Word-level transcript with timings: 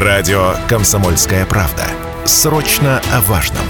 Радио 0.00 0.52
«Комсомольская 0.68 1.44
правда». 1.44 1.82
Срочно 2.24 3.02
о 3.12 3.20
важном. 3.22 3.64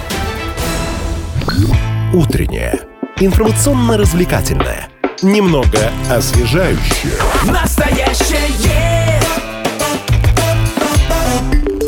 Утреннее. 2.12 2.80
Информационно-развлекательное. 3.16 4.90
Немного 5.22 5.90
освежающее. 6.10 7.16
Настоящее 7.50 9.20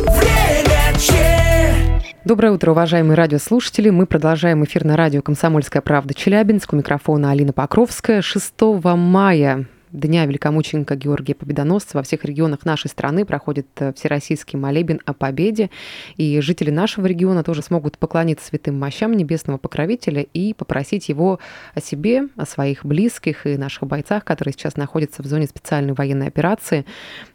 время 0.07 0.99
че. 0.99 2.03
Доброе 2.25 2.53
утро, 2.53 2.71
уважаемые 2.71 3.17
радиослушатели. 3.19 3.91
Мы 3.91 4.07
продолжаем 4.07 4.65
эфир 4.65 4.87
на 4.87 4.97
радио 4.97 5.21
«Комсомольская 5.21 5.83
правда» 5.83 6.15
Челябинск. 6.15 6.73
У 6.73 6.77
микрофона 6.77 7.33
Алина 7.33 7.53
Покровская. 7.53 8.23
6 8.23 8.55
мая 8.97 9.67
Дня 9.93 10.25
великомученика 10.25 10.95
Георгия 10.95 11.35
Победоносца 11.35 11.97
во 11.97 12.05
всех 12.05 12.25
регионах 12.25 12.65
нашей 12.65 12.87
страны 12.87 13.25
проходит 13.25 13.67
э, 13.81 13.93
Всероссийский 13.93 14.57
молебен 14.57 15.01
о 15.05 15.15
победе. 15.15 15.69
И 16.17 16.41
жители 16.41 16.71
нашего 16.71 17.07
региона 17.07 17.43
тоже 17.43 17.61
смогут 17.63 17.99
поклониться 17.99 18.47
святым 18.47 18.79
мощам 18.79 19.15
небесного 19.15 19.59
покровителя 19.59 20.23
и 20.23 20.55
попросить 20.55 21.09
его 21.09 21.41
о 21.75 21.81
себе, 21.81 22.29
о 22.37 22.47
своих 22.47 22.85
близких 22.85 23.49
и 23.49 23.57
наших 23.57 23.89
бойцах, 23.89 24.25
которые 24.25 24.53
сейчас 24.53 24.77
находятся 24.77 25.25
в 25.25 25.27
зоне 25.27 25.49
специальной 25.49 25.93
военной 25.93 26.29
операции, 26.29 26.85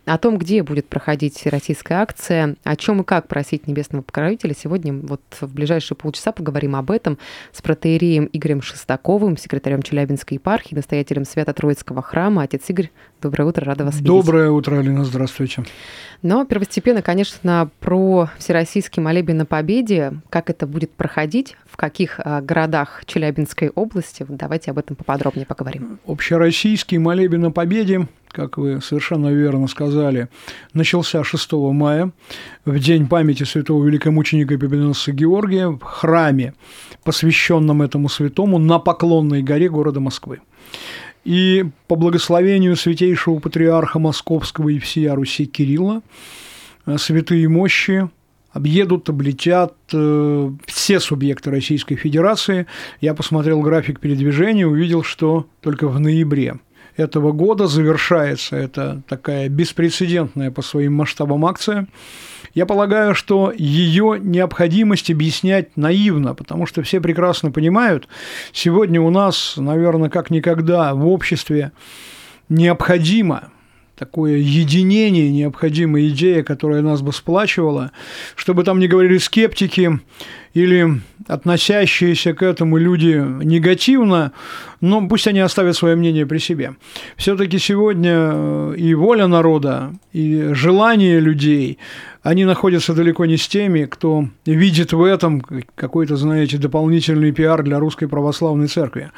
о 0.06 0.18
том, 0.18 0.38
где 0.38 0.64
будет 0.64 0.88
проходить 0.88 1.46
российская 1.48 1.96
акция, 1.96 2.56
о 2.64 2.78
чем 2.78 3.02
и 3.02 3.04
как 3.04 3.28
просить 3.28 3.68
небесного 3.68 4.02
покровителя. 4.02 4.56
Сегодня 4.58 4.94
вот 4.94 5.22
в 5.42 5.54
ближайшие 5.54 5.98
полчаса 5.98 6.32
поговорим 6.32 6.78
об 6.78 6.90
этом 6.90 7.18
с 7.52 7.62
протеереем 7.62 8.30
Игорем 8.32 8.62
Шестаковым, 8.62 9.36
секретарем 9.36 9.82
Челябинской 9.82 10.36
епархии, 10.36 10.76
настоятелем 10.76 11.26
Свято-Троицкого 11.26 12.02
храма. 12.02 12.45
Отец 12.46 12.70
Игорь, 12.70 12.92
доброе 13.24 13.46
утро, 13.46 13.66
рада 13.66 13.86
вас 13.86 13.96
видеть. 13.96 14.08
Доброе 14.08 14.52
утро, 14.52 14.78
Алина, 14.78 15.04
здравствуйте. 15.04 15.64
Но 16.22 16.46
первостепенно, 16.46 17.02
конечно, 17.02 17.72
про 17.80 18.30
Всероссийский 18.38 19.02
молебен 19.02 19.38
на 19.38 19.48
Победе, 19.48 20.22
как 20.30 20.52
это 20.52 20.68
будет 20.68 20.92
проходить, 20.92 21.58
в 21.66 21.76
каких 21.76 22.20
а, 22.20 22.42
городах 22.42 23.02
Челябинской 23.08 23.70
области. 23.70 24.24
Давайте 24.30 24.70
об 24.70 24.78
этом 24.78 24.96
поподробнее 24.96 25.48
поговорим. 25.48 25.98
Общероссийский 26.06 27.00
молебен 27.00 27.42
на 27.42 27.52
Победе 27.52 28.08
как 28.36 28.58
вы 28.58 28.82
совершенно 28.82 29.30
верно 29.30 29.68
сказали, 29.68 30.28
начался 30.74 31.24
6 31.24 31.54
мая, 31.54 32.12
в 32.66 32.78
день 32.80 33.08
памяти 33.08 33.44
святого 33.44 33.86
великомученика 33.86 34.58
Победоносца 34.60 35.14
Георгия 35.14 35.70
в 35.70 35.82
храме, 35.82 36.54
посвященном 37.06 37.82
этому 37.82 38.10
святому 38.10 38.58
на 38.60 38.78
Поклонной 38.78 39.42
горе 39.42 39.70
города 39.70 40.02
Москвы. 40.02 40.42
И 41.26 41.66
по 41.88 41.96
благословению 41.96 42.76
святейшего 42.76 43.40
патриарха 43.40 43.98
Московского 44.00 44.70
и 44.70 44.80
всея 44.80 45.16
Руси 45.16 45.48
Кирилла 45.48 46.02
э, 46.86 46.98
святые 46.98 47.50
мощи 47.50 48.10
объедут, 48.52 49.10
облетят 49.10 49.74
э, 49.92 50.52
все 50.68 51.00
субъекты 51.00 51.50
Российской 51.50 51.96
Федерации. 51.96 52.68
Я 53.02 53.16
посмотрел 53.16 53.62
график 53.62 54.00
передвижения, 54.00 54.68
увидел, 54.68 55.04
что 55.04 55.48
только 55.62 55.88
в 55.88 56.00
ноябре 56.00 56.60
этого 56.96 57.32
года 57.32 57.68
завершается 57.68 58.56
эта 58.56 59.02
такая 59.08 59.50
беспрецедентная 59.50 60.52
по 60.52 60.62
своим 60.62 60.94
масштабам 60.94 61.46
акция. 61.46 61.88
Я 62.56 62.66
полагаю, 62.66 63.14
что 63.14 63.54
ее 63.56 64.18
необходимость 64.20 65.12
объяснять 65.12 65.76
наивно, 65.76 66.34
потому 66.34 66.66
что 66.66 66.82
все 66.84 67.02
прекрасно 67.02 67.52
понимают, 67.52 68.08
сегодня 68.54 69.02
у 69.02 69.10
нас, 69.10 69.56
наверное, 69.58 70.10
как 70.10 70.30
никогда 70.30 70.96
в 70.96 71.06
обществе 71.06 71.74
необходимо 72.48 73.50
такое 73.98 74.38
единение, 74.38 75.30
необходимая 75.32 76.08
идея, 76.10 76.44
которая 76.44 76.82
нас 76.82 77.02
бы 77.02 77.12
сплачивала, 77.12 77.92
чтобы 78.36 78.64
там 78.64 78.80
не 78.80 78.88
говорили 78.88 79.18
скептики 79.18 80.00
или 80.54 81.02
относящиеся 81.28 82.34
к 82.34 82.42
этому 82.42 82.78
люди 82.78 83.22
негативно, 83.44 84.32
но 84.86 85.08
пусть 85.08 85.28
они 85.28 85.40
оставят 85.40 85.76
свое 85.76 85.96
мнение 85.96 86.26
при 86.26 86.38
себе. 86.38 86.76
Все-таки 87.18 87.60
сегодня 87.60 88.32
э, 88.32 88.76
и 88.78 88.94
воля 88.94 89.28
народа, 89.28 89.94
и 90.14 90.50
желание 90.54 91.20
людей, 91.20 91.80
они 92.24 92.46
находятся 92.46 92.94
далеко 92.94 93.26
не 93.26 93.38
с 93.38 93.48
теми, 93.48 93.86
кто 93.86 94.28
видит 94.46 94.94
в 94.94 95.04
этом 95.04 95.42
какой-то, 95.76 96.16
знаете, 96.16 96.58
дополнительный 96.58 97.32
пиар 97.32 97.64
для 97.64 97.80
русской 97.80 98.08
православной 98.08 98.68
церкви. 98.68 99.12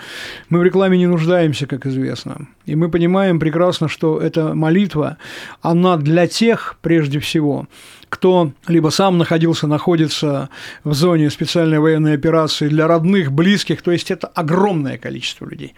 Мы 0.49 0.59
в 0.59 0.63
рекламе 0.63 0.97
не 0.97 1.07
нуждаемся, 1.07 1.67
как 1.67 1.85
известно. 1.85 2.47
И 2.65 2.75
мы 2.75 2.89
понимаем 2.89 3.39
прекрасно, 3.39 3.87
что 3.87 4.19
эта 4.19 4.53
молитва, 4.53 5.17
она 5.61 5.97
для 5.97 6.27
тех, 6.27 6.77
прежде 6.81 7.19
всего, 7.19 7.67
кто 8.09 8.51
либо 8.67 8.89
сам 8.89 9.17
находился, 9.17 9.67
находится 9.67 10.49
в 10.83 10.93
зоне 10.93 11.29
специальной 11.29 11.79
военной 11.79 12.13
операции 12.13 12.67
для 12.67 12.87
родных, 12.87 13.31
близких, 13.31 13.81
то 13.81 13.91
есть 13.91 14.11
это 14.11 14.27
огромное 14.27 14.97
количество 14.97 15.45
людей. 15.45 15.73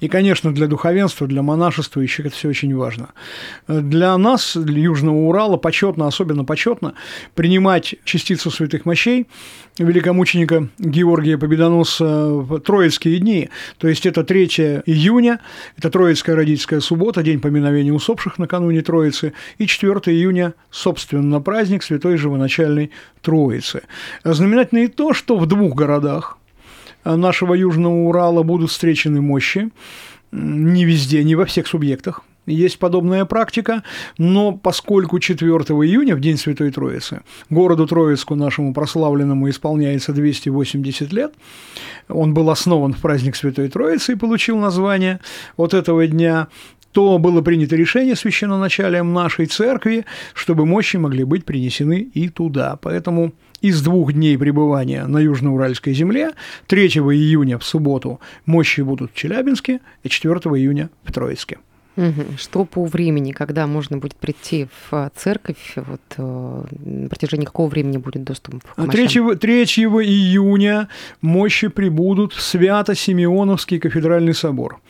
И, 0.00 0.08
конечно, 0.08 0.52
для 0.52 0.66
духовенства, 0.66 1.26
для 1.26 1.42
монашества 1.42 2.00
еще 2.00 2.22
это 2.24 2.32
все 2.32 2.48
очень 2.48 2.74
важно. 2.74 3.10
Для 3.68 4.16
нас, 4.18 4.56
для 4.56 4.82
Южного 4.82 5.16
Урала, 5.16 5.56
почетно, 5.56 6.06
особенно 6.06 6.44
почетно, 6.44 6.94
принимать 7.34 7.94
частицу 8.04 8.50
святых 8.50 8.84
мощей 8.84 9.26
великомученика 9.78 10.68
Георгия 10.78 11.38
Победоносца 11.38 12.04
в 12.04 12.58
Троицкие 12.60 13.18
дни, 13.18 13.48
то 13.78 13.86
есть 13.86 14.06
это 14.06 14.24
3 14.24 14.46
июня, 14.86 15.40
это 15.76 15.90
Троицкая 15.90 16.34
родительская 16.34 16.80
суббота, 16.80 17.22
день 17.22 17.40
поминовения 17.40 17.92
усопших 17.92 18.38
накануне 18.38 18.82
Троицы, 18.82 19.34
и 19.58 19.66
4 19.66 19.92
июня, 20.06 20.54
собственно, 20.70 21.40
праздник 21.40 21.67
Святой 21.82 22.16
Живоначальной 22.16 22.90
Троицы. 23.22 23.82
Знаменательно 24.24 24.80
и 24.80 24.88
то, 24.88 25.12
что 25.12 25.36
в 25.36 25.46
двух 25.46 25.74
городах 25.74 26.38
нашего 27.04 27.54
Южного 27.54 27.94
Урала 28.08 28.42
будут 28.42 28.70
встречены 28.70 29.20
мощи, 29.20 29.70
не 30.32 30.84
везде, 30.84 31.24
не 31.24 31.34
во 31.34 31.44
всех 31.46 31.66
субъектах, 31.66 32.22
есть 32.48 32.78
подобная 32.78 33.24
практика, 33.24 33.82
но 34.16 34.52
поскольку 34.52 35.18
4 35.18 35.48
июня, 35.48 36.16
в 36.16 36.20
День 36.20 36.38
Святой 36.38 36.70
Троицы, 36.70 37.20
городу 37.50 37.86
Троицку 37.86 38.34
нашему 38.34 38.72
прославленному 38.72 39.48
исполняется 39.50 40.12
280 40.12 41.12
лет, 41.12 41.34
он 42.08 42.34
был 42.34 42.50
основан 42.50 42.94
в 42.94 43.00
праздник 43.00 43.36
Святой 43.36 43.68
Троицы 43.68 44.12
и 44.12 44.16
получил 44.16 44.58
название 44.58 45.20
от 45.56 45.74
этого 45.74 46.06
дня, 46.06 46.48
то 46.98 47.16
было 47.18 47.42
принято 47.42 47.76
решение 47.76 48.16
священноначалием 48.16 49.12
нашей 49.12 49.46
церкви, 49.46 50.04
чтобы 50.34 50.66
мощи 50.66 50.96
могли 50.96 51.22
быть 51.22 51.44
принесены 51.44 52.00
и 52.12 52.28
туда. 52.28 52.76
Поэтому 52.82 53.34
из 53.60 53.82
двух 53.82 54.12
дней 54.12 54.36
пребывания 54.36 55.06
на 55.06 55.18
Южноуральской 55.18 55.94
земле 55.94 56.32
3 56.66 56.88
июня 56.88 57.56
в 57.56 57.62
субботу 57.62 58.18
мощи 58.46 58.80
будут 58.80 59.12
в 59.12 59.14
Челябинске 59.14 59.78
и 60.02 60.08
4 60.08 60.34
июня 60.56 60.90
в 61.04 61.12
Троицке. 61.12 61.58
Что 62.36 62.64
по 62.64 62.84
времени, 62.84 63.30
когда 63.30 63.68
можно 63.68 63.98
будет 63.98 64.16
прийти 64.16 64.66
в 64.90 64.94
э, 64.94 65.10
церковь, 65.14 65.74
вот, 65.76 66.00
э, 66.16 66.64
на 66.84 67.08
протяжении 67.08 67.44
какого 67.44 67.68
времени 67.68 67.98
будет 67.98 68.24
доступ 68.24 68.64
к 68.64 68.76
мощам? 68.76 68.90
3, 68.90 69.36
3 69.36 69.62
июня 69.64 70.88
мощи 71.20 71.68
прибудут 71.68 72.32
в 72.32 72.40
Свято-Симеоновский 72.40 73.78
кафедральный 73.78 74.34
собор. 74.34 74.80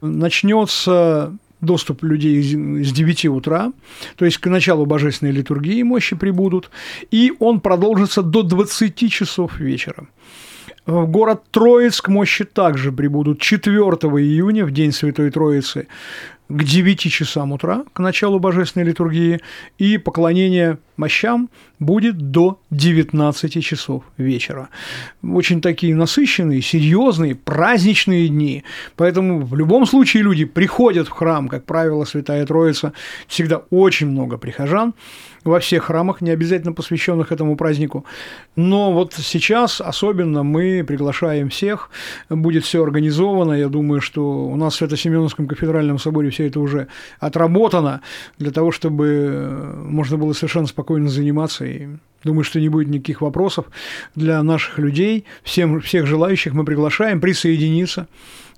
Начнется 0.00 1.34
доступ 1.60 2.02
людей 2.02 2.42
с 2.42 2.92
9 2.92 3.26
утра, 3.26 3.72
то 4.16 4.24
есть 4.24 4.38
к 4.38 4.46
началу 4.46 4.86
божественной 4.86 5.32
литургии 5.32 5.82
мощи 5.82 6.16
прибудут, 6.16 6.70
и 7.10 7.32
он 7.38 7.60
продолжится 7.60 8.22
до 8.22 8.42
20 8.42 9.10
часов 9.10 9.60
вечера. 9.60 10.06
В 10.86 11.06
город 11.06 11.42
Троицк 11.50 12.08
мощи 12.08 12.44
также 12.44 12.90
прибудут 12.90 13.40
4 13.40 13.76
июня, 13.76 14.64
в 14.64 14.70
День 14.70 14.92
Святой 14.92 15.30
Троицы, 15.30 15.86
к 16.50 16.64
9 16.64 17.00
часам 17.12 17.52
утра, 17.52 17.84
к 17.92 18.00
началу 18.00 18.40
божественной 18.40 18.86
литургии, 18.86 19.40
и 19.78 19.98
поклонение 19.98 20.78
мощам 20.96 21.48
будет 21.78 22.18
до 22.32 22.60
19 22.70 23.64
часов 23.64 24.02
вечера. 24.18 24.68
Очень 25.22 25.60
такие 25.60 25.94
насыщенные, 25.94 26.60
серьезные, 26.60 27.36
праздничные 27.36 28.28
дни. 28.28 28.64
Поэтому 28.96 29.40
в 29.40 29.54
любом 29.54 29.86
случае 29.86 30.24
люди 30.24 30.44
приходят 30.44 31.06
в 31.06 31.12
храм, 31.12 31.48
как 31.48 31.64
правило, 31.64 32.04
Святая 32.04 32.44
Троица, 32.44 32.92
всегда 33.28 33.58
очень 33.70 34.08
много 34.08 34.36
прихожан 34.36 34.94
во 35.44 35.60
всех 35.60 35.84
храмах, 35.84 36.20
не 36.20 36.30
обязательно 36.30 36.72
посвященных 36.72 37.32
этому 37.32 37.56
празднику. 37.56 38.04
Но 38.56 38.92
вот 38.92 39.14
сейчас 39.14 39.80
особенно 39.80 40.42
мы 40.42 40.84
приглашаем 40.84 41.48
всех, 41.48 41.90
будет 42.28 42.64
все 42.64 42.82
организовано. 42.82 43.54
Я 43.54 43.68
думаю, 43.68 44.00
что 44.00 44.46
у 44.46 44.56
нас 44.56 44.74
в 44.74 44.76
Свято-Семеновском 44.76 45.46
кафедральном 45.46 45.98
соборе 45.98 46.30
все 46.30 46.46
это 46.46 46.60
уже 46.60 46.88
отработано 47.18 48.00
для 48.38 48.50
того, 48.50 48.70
чтобы 48.72 49.74
можно 49.84 50.16
было 50.16 50.32
совершенно 50.32 50.66
спокойно 50.66 51.08
заниматься 51.08 51.64
и 51.64 51.88
Думаю, 52.22 52.44
что 52.44 52.60
не 52.60 52.68
будет 52.68 52.88
никаких 52.88 53.22
вопросов 53.22 53.66
для 54.14 54.42
наших 54.42 54.78
людей. 54.78 55.24
Всем, 55.42 55.80
всех 55.80 56.06
желающих 56.06 56.52
мы 56.52 56.64
приглашаем 56.64 57.18
присоединиться 57.20 58.08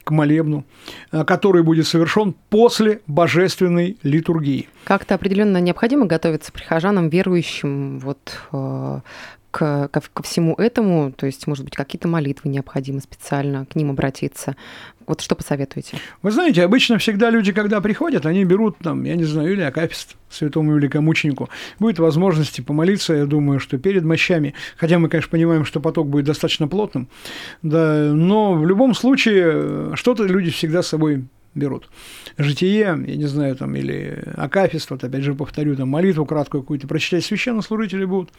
к 0.04 0.10
молебну, 0.10 0.64
э, 1.10 1.24
который 1.24 1.62
будет 1.62 1.86
совершен 1.86 2.34
после 2.50 3.00
божественной 3.06 3.96
литургии. 4.02 4.68
Как-то 4.84 5.14
определенно 5.14 5.58
необходимо 5.58 6.06
готовиться 6.06 6.52
прихожанам, 6.52 7.08
верующим, 7.08 7.98
вот 7.98 8.38
э, 8.52 9.00
к, 9.52 9.88
ко, 9.88 10.02
ко 10.12 10.22
всему 10.22 10.54
этому, 10.54 11.12
то 11.12 11.26
есть, 11.26 11.46
может 11.46 11.64
быть, 11.64 11.76
какие-то 11.76 12.08
молитвы 12.08 12.50
необходимы 12.50 13.00
специально 13.00 13.66
к 13.66 13.76
ним 13.76 13.90
обратиться. 13.90 14.56
Вот 15.06 15.20
что 15.20 15.34
посоветуете? 15.34 15.98
Вы 16.22 16.30
знаете, 16.30 16.64
обычно 16.64 16.96
всегда 16.98 17.28
люди, 17.28 17.52
когда 17.52 17.80
приходят, 17.80 18.24
они 18.24 18.44
берут 18.44 18.78
там, 18.78 19.04
я 19.04 19.14
не 19.14 19.24
знаю, 19.24 19.52
или 19.52 19.60
акафист 19.60 20.16
святому 20.30 20.76
великомученику. 20.76 21.50
Будет 21.78 21.98
возможности 21.98 22.62
помолиться, 22.62 23.12
я 23.12 23.26
думаю, 23.26 23.60
что 23.60 23.78
перед 23.78 24.04
мощами, 24.04 24.54
хотя 24.76 24.98
мы, 24.98 25.08
конечно, 25.08 25.30
понимаем, 25.30 25.64
что 25.64 25.80
поток 25.80 26.08
будет 26.08 26.24
достаточно 26.24 26.66
плотным, 26.66 27.08
да, 27.60 28.10
но 28.12 28.54
в 28.54 28.66
любом 28.66 28.94
случае 28.94 29.42
э, 29.44 29.90
что-то 29.94 30.24
люди 30.24 30.50
всегда 30.50 30.82
с 30.82 30.88
собой 30.88 31.24
берут. 31.54 31.88
Житие, 32.38 32.80
я 32.80 32.96
не 32.96 33.26
знаю, 33.26 33.56
там, 33.56 33.74
или 33.74 34.22
Акафист, 34.36 34.90
вот 34.90 35.04
опять 35.04 35.22
же 35.22 35.34
повторю, 35.34 35.76
там, 35.76 35.88
молитву 35.88 36.24
краткую 36.24 36.62
какую-то 36.62 36.86
прочитать, 36.86 37.24
священнослужители 37.24 38.04
будут 38.04 38.30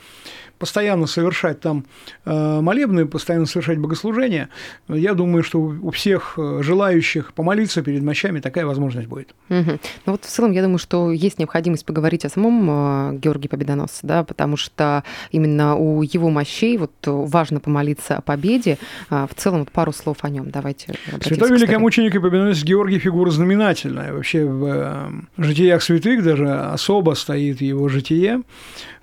постоянно 0.57 1.07
совершать 1.07 1.59
там 1.59 1.85
э, 2.25 2.61
молебны, 2.61 3.05
постоянно 3.05 3.45
совершать 3.45 3.79
богослужения. 3.79 4.49
Я 4.87 5.13
думаю, 5.13 5.43
что 5.43 5.59
у 5.59 5.91
всех 5.91 6.35
э, 6.37 6.61
желающих 6.63 7.33
помолиться 7.33 7.81
перед 7.81 8.01
мощами 8.01 8.39
такая 8.39 8.65
возможность 8.65 9.07
будет. 9.07 9.35
Угу. 9.49 9.71
Ну 10.05 10.11
вот 10.11 10.23
в 10.23 10.27
целом, 10.27 10.51
я 10.51 10.61
думаю, 10.61 10.77
что 10.77 11.11
есть 11.11 11.37
необходимость 11.39 11.85
поговорить 11.85 12.25
о 12.25 12.29
самом 12.29 12.69
э, 13.13 13.17
Георгии 13.17 13.47
Победоносце, 13.47 13.99
да, 14.03 14.23
потому 14.23 14.57
что 14.57 15.03
именно 15.31 15.75
у 15.75 16.01
его 16.01 16.29
мощей 16.29 16.77
вот 16.77 16.91
важно 17.03 17.59
помолиться 17.59 18.17
о 18.17 18.21
победе. 18.21 18.77
А 19.09 19.27
в 19.27 19.35
целом, 19.35 19.59
вот 19.59 19.71
пару 19.71 19.91
слов 19.91 20.17
о 20.21 20.29
нем. 20.29 20.49
Давайте. 20.49 20.93
Святой 21.21 21.51
великомученик 21.51 22.15
и 22.15 22.19
победоносец 22.19 22.63
Георгий 22.63 22.99
фигура 23.03 23.29
знаменательная. 23.31 24.13
Вообще 24.13 24.45
в 24.45 24.65
э, 24.65 25.11
житиях 25.37 25.83
святых 25.83 26.23
даже 26.23 26.49
особо 26.49 27.15
стоит 27.15 27.61
его 27.61 27.89
житие. 27.89 28.41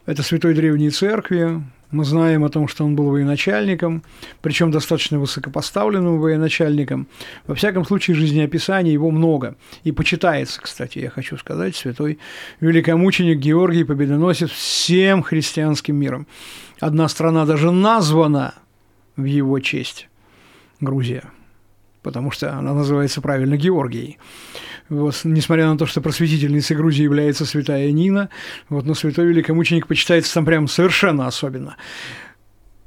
Это 0.06 0.23
святой 0.23 0.55
древней 0.55 0.91
церкви. 0.91 1.62
Мы 1.91 2.05
знаем 2.05 2.44
о 2.44 2.49
том, 2.49 2.69
что 2.69 2.85
он 2.85 2.94
был 2.94 3.11
военачальником, 3.11 4.02
причем 4.43 4.70
достаточно 4.70 5.19
высокопоставленным 5.19 6.20
военачальником. 6.20 7.08
Во 7.47 7.55
всяком 7.55 7.85
случае, 7.85 8.17
жизнеописания 8.17 8.93
его 8.93 9.11
много. 9.11 9.56
И 9.85 9.93
почитается, 9.93 10.61
кстати, 10.62 11.00
я 11.00 11.11
хочу 11.11 11.37
сказать, 11.37 11.76
святой 11.76 12.19
великомученик 12.61 13.38
Георгий 13.38 13.85
Победоносец 13.85 14.50
всем 14.50 15.23
христианским 15.23 15.96
миром. 15.96 16.26
Одна 16.79 17.08
страна 17.08 17.44
даже 17.44 17.70
названа 17.70 18.55
в 19.17 19.25
его 19.25 19.58
честь– 19.58 20.08
Грузия– 20.81 21.25
потому 22.02 22.31
что 22.31 22.56
она 22.56 22.75
называется 22.75 23.20
правильно 23.20 23.56
Георгией. 23.56 24.19
Вот, 24.88 25.20
несмотря 25.25 25.69
на 25.69 25.79
то, 25.79 25.87
что 25.87 26.00
просветительницей 26.00 26.76
Грузии 26.76 27.05
является 27.05 27.47
святая 27.47 27.93
Нина, 27.93 28.29
вот, 28.69 28.87
но 28.87 28.94
святой 28.94 29.26
великомученик 29.26 29.87
почитается 29.87 30.35
там 30.35 30.44
прям 30.44 30.67
совершенно 30.67 31.26
особенно. 31.26 31.76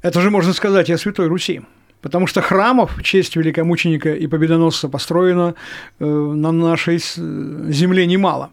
Это 0.02 0.20
же 0.20 0.30
можно 0.30 0.52
сказать 0.52 0.90
и 0.90 0.92
о 0.92 0.98
Святой 0.98 1.28
Руси. 1.28 1.62
Потому 2.02 2.26
что 2.26 2.42
храмов 2.42 2.98
в 2.98 3.02
честь 3.02 3.34
великомученика 3.34 4.12
и 4.12 4.26
победоносца 4.26 4.90
построено 4.90 5.54
э, 5.98 6.04
на 6.04 6.52
нашей 6.52 6.98
земле 6.98 8.04
немало. 8.06 8.50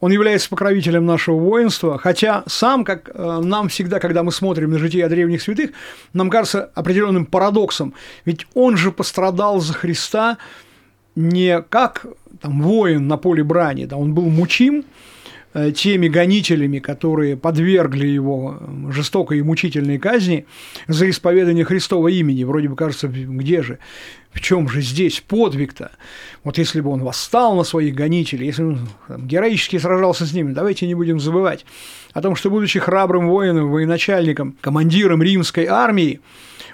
Он 0.00 0.12
является 0.12 0.50
покровителем 0.50 1.06
нашего 1.06 1.36
воинства, 1.36 1.98
хотя 1.98 2.42
сам, 2.46 2.84
как 2.84 3.10
э, 3.12 3.40
нам 3.42 3.68
всегда, 3.68 3.98
когда 3.98 4.22
мы 4.22 4.30
смотрим 4.30 4.70
на 4.70 4.78
жития 4.78 5.08
древних 5.08 5.40
святых, 5.40 5.70
нам 6.12 6.28
кажется 6.28 6.70
определенным 6.74 7.24
парадоксом, 7.24 7.94
ведь 8.24 8.46
он 8.54 8.76
же 8.76 8.92
пострадал 8.92 9.60
за 9.60 9.72
Христа 9.72 10.36
не 11.14 11.62
как 11.62 12.06
там, 12.40 12.62
воин 12.62 13.08
на 13.08 13.16
поле 13.16 13.42
брани, 13.42 13.86
да, 13.86 13.96
он 13.96 14.12
был 14.12 14.26
мучим, 14.26 14.84
теми 15.74 16.08
гонителями, 16.08 16.80
которые 16.80 17.36
подвергли 17.36 18.06
его 18.06 18.58
жестокой 18.90 19.38
и 19.38 19.42
мучительной 19.42 19.98
казни 19.98 20.46
за 20.86 21.08
исповедание 21.08 21.64
Христова 21.64 22.08
имени. 22.08 22.44
Вроде 22.44 22.68
бы 22.68 22.76
кажется, 22.76 23.08
где 23.08 23.62
же, 23.62 23.78
в 24.32 24.40
чем 24.40 24.68
же 24.68 24.82
здесь 24.82 25.22
подвиг-то? 25.26 25.92
Вот 26.44 26.58
если 26.58 26.80
бы 26.82 26.90
он 26.90 27.02
восстал 27.02 27.56
на 27.56 27.64
своих 27.64 27.94
гонителей, 27.94 28.46
если 28.46 28.64
он 28.64 28.88
там, 29.08 29.26
героически 29.26 29.78
сражался 29.78 30.26
с 30.26 30.32
ними, 30.32 30.52
давайте 30.52 30.86
не 30.86 30.94
будем 30.94 31.20
забывать 31.20 31.64
о 32.12 32.20
том, 32.20 32.36
что, 32.36 32.50
будучи 32.50 32.78
храбрым 32.78 33.28
воином, 33.28 33.70
военачальником, 33.70 34.56
командиром 34.60 35.22
римской 35.22 35.66
армии, 35.66 36.20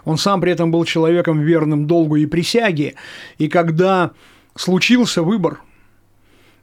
он 0.04 0.18
сам 0.18 0.40
при 0.40 0.50
этом 0.50 0.72
был 0.72 0.84
человеком 0.84 1.40
верным 1.40 1.86
долгу 1.86 2.16
и 2.16 2.26
присяге, 2.26 2.94
и 3.38 3.48
когда 3.48 4.10
случился 4.56 5.22
выбор 5.22 5.60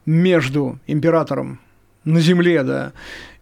между 0.06 0.80
императором 0.86 1.60
на 2.04 2.20
земле, 2.20 2.64
да, 2.64 2.94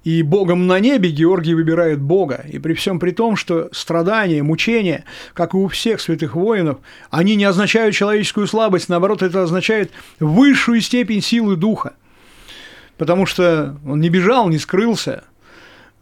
и 0.07 0.23
Богом 0.23 0.67
на 0.67 0.79
небе 0.79 1.09
Георгий 1.09 1.53
выбирает 1.53 1.99
Бога. 1.99 2.45
И 2.49 2.59
при 2.59 2.73
всем 2.75 2.97
при 2.97 3.11
том, 3.11 3.35
что 3.35 3.67
страдания, 3.73 4.41
мучения, 4.41 5.03
как 5.33 5.53
и 5.53 5.57
у 5.57 5.67
всех 5.67 5.99
святых 5.99 6.33
воинов, 6.33 6.77
они 7.09 7.35
не 7.35 7.43
означают 7.43 7.93
человеческую 7.93 8.47
слабость, 8.47 8.87
наоборот, 8.87 9.21
это 9.21 9.43
означает 9.43 9.91
высшую 10.21 10.79
степень 10.79 11.21
силы 11.21 11.57
духа. 11.57 11.91
Потому 12.97 13.25
что 13.25 13.77
он 13.85 13.99
не 13.99 14.07
бежал, 14.07 14.47
не 14.47 14.59
скрылся 14.59 15.25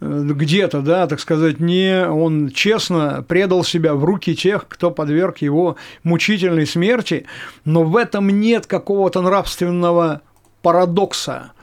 э, 0.01 0.21
где-то, 0.23 0.81
да, 0.81 1.07
так 1.07 1.19
сказать, 1.19 1.59
не 1.59 2.07
он 2.07 2.51
честно 2.51 3.25
предал 3.27 3.63
себя 3.63 3.95
в 3.95 4.03
руки 4.03 4.35
тех, 4.35 4.67
кто 4.67 4.91
подверг 4.91 5.39
его 5.39 5.77
мучительной 6.03 6.67
смерти, 6.67 7.25
но 7.63 7.81
в 7.81 7.97
этом 7.97 8.29
нет 8.29 8.67
какого-то 8.67 9.23
нравственного 9.23 10.21
парадокса 10.61 11.53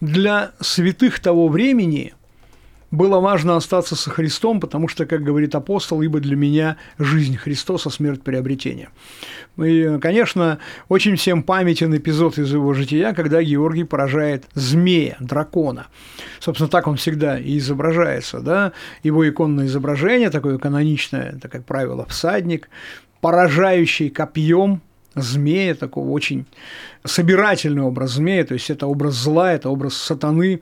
для 0.00 0.52
святых 0.60 1.20
того 1.20 1.48
времени 1.48 2.14
было 2.90 3.20
важно 3.20 3.56
остаться 3.56 3.96
со 3.96 4.10
Христом, 4.10 4.60
потому 4.60 4.88
что, 4.88 5.04
как 5.04 5.22
говорит 5.22 5.54
апостол, 5.54 6.00
ибо 6.00 6.20
для 6.20 6.36
меня 6.36 6.78
жизнь 6.98 7.36
Христос, 7.36 7.86
а 7.86 7.90
смерть 7.90 8.22
приобретение. 8.22 8.88
И, 9.58 9.98
конечно, 10.00 10.58
очень 10.88 11.16
всем 11.16 11.42
памятен 11.42 11.94
эпизод 11.94 12.38
из 12.38 12.52
его 12.52 12.72
жития, 12.72 13.12
когда 13.12 13.42
Георгий 13.42 13.84
поражает 13.84 14.46
змея, 14.54 15.16
дракона. 15.20 15.88
Собственно, 16.40 16.70
так 16.70 16.86
он 16.86 16.96
всегда 16.96 17.38
и 17.38 17.58
изображается. 17.58 18.40
Да? 18.40 18.72
Его 19.02 19.28
иконное 19.28 19.66
изображение, 19.66 20.30
такое 20.30 20.58
каноничное, 20.58 21.34
это, 21.36 21.48
как 21.48 21.64
правило, 21.64 22.06
всадник, 22.06 22.70
поражающий 23.20 24.08
копьем 24.08 24.80
змея, 25.22 25.74
такого 25.74 26.10
очень 26.10 26.46
собирательный 27.04 27.82
образ 27.82 28.12
змея, 28.12 28.44
то 28.44 28.54
есть 28.54 28.70
это 28.70 28.86
образ 28.86 29.14
зла, 29.14 29.52
это 29.52 29.70
образ 29.70 29.94
сатаны. 29.94 30.60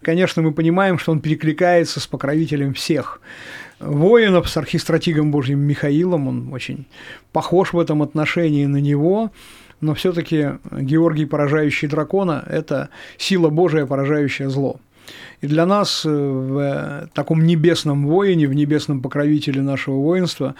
Конечно, 0.00 0.42
мы 0.42 0.52
понимаем, 0.52 0.98
что 0.98 1.12
он 1.12 1.20
перекликается 1.20 2.00
с 2.00 2.06
покровителем 2.06 2.74
всех 2.74 3.20
воинов, 3.78 4.48
с 4.48 4.56
архистратигом 4.56 5.30
Божьим 5.30 5.60
Михаилом, 5.60 6.28
он 6.28 6.52
очень 6.52 6.86
похож 7.32 7.72
в 7.72 7.78
этом 7.78 8.02
отношении 8.02 8.66
на 8.66 8.78
него, 8.78 9.30
но 9.80 9.94
все-таки 9.94 10.58
Георгий, 10.70 11.26
поражающий 11.26 11.88
дракона, 11.88 12.44
это 12.48 12.88
сила 13.18 13.48
Божия, 13.48 13.86
поражающая 13.86 14.48
зло. 14.48 14.80
И 15.40 15.48
для 15.48 15.66
нас 15.66 16.04
в 16.04 17.08
таком 17.12 17.44
небесном 17.44 18.06
воине, 18.06 18.46
в 18.46 18.54
небесном 18.54 19.02
покровителе 19.02 19.60
нашего 19.60 19.96
воинства 19.96 20.54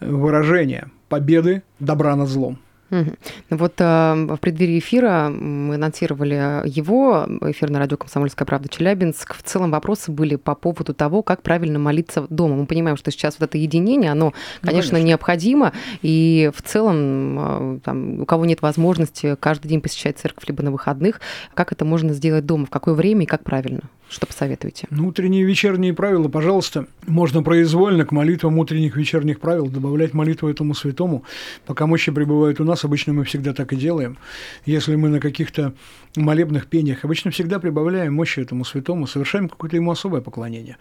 выражение 0.00 0.88
победы 1.08 1.62
добра 1.80 2.14
над 2.14 2.28
злом. 2.28 2.58
Ну 2.90 3.06
вот 3.50 3.74
э, 3.78 4.26
в 4.28 4.36
преддверии 4.38 4.78
эфира 4.78 5.28
мы 5.28 5.74
анонсировали 5.74 6.62
его, 6.66 7.26
эфир 7.42 7.70
на 7.70 7.78
радио 7.78 7.96
«Комсомольская 7.96 8.46
правда» 8.46 8.68
Челябинск. 8.68 9.34
В 9.36 9.42
целом 9.42 9.70
вопросы 9.70 10.10
были 10.10 10.36
по 10.36 10.54
поводу 10.54 10.94
того, 10.94 11.22
как 11.22 11.42
правильно 11.42 11.78
молиться 11.78 12.26
дома. 12.30 12.56
Мы 12.56 12.66
понимаем, 12.66 12.96
что 12.96 13.10
сейчас 13.10 13.36
вот 13.38 13.50
это 13.50 13.58
единение, 13.58 14.12
оно, 14.12 14.32
конечно, 14.62 14.92
конечно. 14.92 15.08
необходимо. 15.08 15.72
И 16.02 16.50
в 16.54 16.62
целом, 16.62 17.76
э, 17.76 17.80
там, 17.84 18.22
у 18.22 18.26
кого 18.26 18.46
нет 18.46 18.62
возможности 18.62 19.36
каждый 19.38 19.68
день 19.68 19.80
посещать 19.80 20.18
церковь 20.18 20.48
либо 20.48 20.62
на 20.62 20.70
выходных, 20.70 21.20
как 21.54 21.72
это 21.72 21.84
можно 21.84 22.12
сделать 22.14 22.46
дома, 22.46 22.66
в 22.66 22.70
какое 22.70 22.94
время 22.94 23.24
и 23.24 23.26
как 23.26 23.44
правильно? 23.44 23.82
Что 24.08 24.26
посоветуете? 24.26 24.86
Ну, 24.90 25.08
утренние 25.08 25.42
и 25.42 25.44
вечерние 25.44 25.92
правила, 25.92 26.28
пожалуйста, 26.28 26.86
можно 27.06 27.42
произвольно 27.42 28.06
к 28.06 28.12
молитвам 28.12 28.58
утренних 28.58 28.96
и 28.96 29.00
вечерних 29.00 29.38
правил 29.38 29.66
добавлять 29.68 30.14
молитву 30.14 30.48
этому 30.48 30.74
святому. 30.74 31.24
Пока 31.66 31.86
мощи 31.86 32.10
пребывают 32.10 32.58
у 32.58 32.64
нас, 32.64 32.77
обычно 32.84 33.12
мы 33.12 33.24
всегда 33.24 33.52
так 33.52 33.72
и 33.72 33.76
делаем. 33.76 34.18
Если 34.66 34.96
мы 34.96 35.08
на 35.08 35.20
каких-то 35.20 35.74
молебных 36.16 36.66
пениях, 36.66 37.04
обычно 37.04 37.30
всегда 37.30 37.58
прибавляем 37.58 38.14
мощи 38.14 38.40
этому 38.40 38.64
святому, 38.64 39.06
совершаем 39.06 39.48
какое-то 39.48 39.76
ему 39.76 39.90
особое 39.90 40.20
поклонение. 40.20 40.76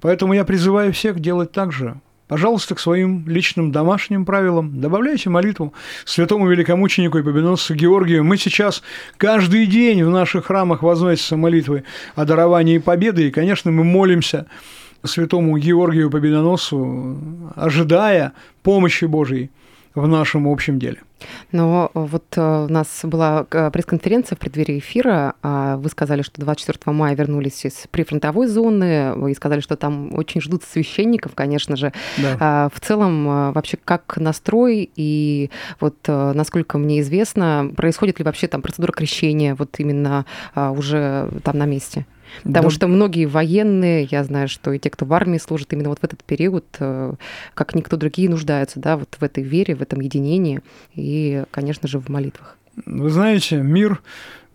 Поэтому 0.00 0.32
я 0.32 0.44
призываю 0.44 0.92
всех 0.92 1.20
делать 1.20 1.52
так 1.52 1.72
же. 1.72 2.00
Пожалуйста, 2.28 2.74
к 2.74 2.80
своим 2.80 3.26
личным 3.26 3.72
домашним 3.72 4.26
правилам 4.26 4.82
добавляйте 4.82 5.30
молитву 5.30 5.72
святому 6.04 6.46
великомученику 6.46 7.16
и 7.16 7.22
победоносцу 7.22 7.74
Георгию. 7.74 8.22
Мы 8.22 8.36
сейчас 8.36 8.82
каждый 9.16 9.64
день 9.66 10.04
в 10.04 10.10
наших 10.10 10.46
храмах 10.46 10.82
возносятся 10.82 11.38
молитвы 11.38 11.84
о 12.14 12.26
даровании 12.26 12.76
победы, 12.78 13.28
и, 13.28 13.30
конечно, 13.30 13.70
мы 13.70 13.82
молимся 13.82 14.46
святому 15.04 15.56
Георгию 15.56 16.10
Победоносцу, 16.10 17.18
ожидая 17.56 18.32
помощи 18.62 19.06
Божьей 19.06 19.50
в 20.00 20.08
нашем 20.08 20.48
общем 20.48 20.78
деле. 20.78 20.98
Но 21.52 21.90
вот 21.94 22.24
э, 22.36 22.66
у 22.68 22.72
нас 22.72 23.00
была 23.02 23.46
э, 23.50 23.70
пресс-конференция 23.70 24.36
в 24.36 24.38
преддверии 24.38 24.78
эфира. 24.78 25.34
а 25.42 25.76
Вы 25.76 25.88
сказали, 25.88 26.22
что 26.22 26.40
24 26.40 26.94
мая 26.94 27.16
вернулись 27.16 27.64
из 27.64 27.86
прифронтовой 27.90 28.46
зоны. 28.46 29.14
Вы 29.14 29.34
сказали, 29.34 29.60
что 29.60 29.76
там 29.76 30.14
очень 30.14 30.40
ждут 30.40 30.62
священников, 30.62 31.32
конечно 31.34 31.76
же. 31.76 31.92
Да. 32.18 32.36
А 32.40 32.68
В 32.72 32.80
целом, 32.80 33.28
э, 33.28 33.52
вообще, 33.52 33.78
как 33.82 34.16
настрой 34.18 34.90
и 34.94 35.50
вот, 35.80 35.96
э, 36.06 36.32
насколько 36.34 36.78
мне 36.78 37.00
известно, 37.00 37.70
происходит 37.76 38.18
ли 38.18 38.24
вообще 38.24 38.46
там 38.46 38.62
процедура 38.62 38.92
крещения 38.92 39.54
вот 39.54 39.76
именно 39.78 40.24
а, 40.54 40.70
уже 40.70 41.30
там 41.42 41.58
на 41.58 41.66
месте? 41.66 42.06
Потому 42.44 42.68
Да. 42.68 42.74
что 42.74 42.88
многие 42.88 43.26
военные, 43.26 44.08
я 44.10 44.24
знаю, 44.24 44.48
что 44.48 44.72
и 44.72 44.78
те, 44.78 44.90
кто 44.90 45.04
в 45.04 45.12
армии 45.12 45.38
служит, 45.38 45.72
именно 45.72 45.88
вот 45.88 46.00
в 46.00 46.04
этот 46.04 46.22
период, 46.24 46.64
э, 46.78 47.14
как 47.54 47.74
никто 47.74 47.96
другие, 47.96 48.28
нуждаются, 48.30 48.80
да, 48.80 48.96
вот 48.96 49.16
в 49.18 49.22
этой 49.22 49.42
вере, 49.42 49.74
в 49.74 49.82
этом 49.82 50.00
единении 50.00 50.60
и, 50.94 51.44
конечно 51.50 51.88
же, 51.88 51.98
в 51.98 52.08
молитвах. 52.08 52.56
Вы 52.86 53.10
знаете, 53.10 53.56
мир 53.56 54.00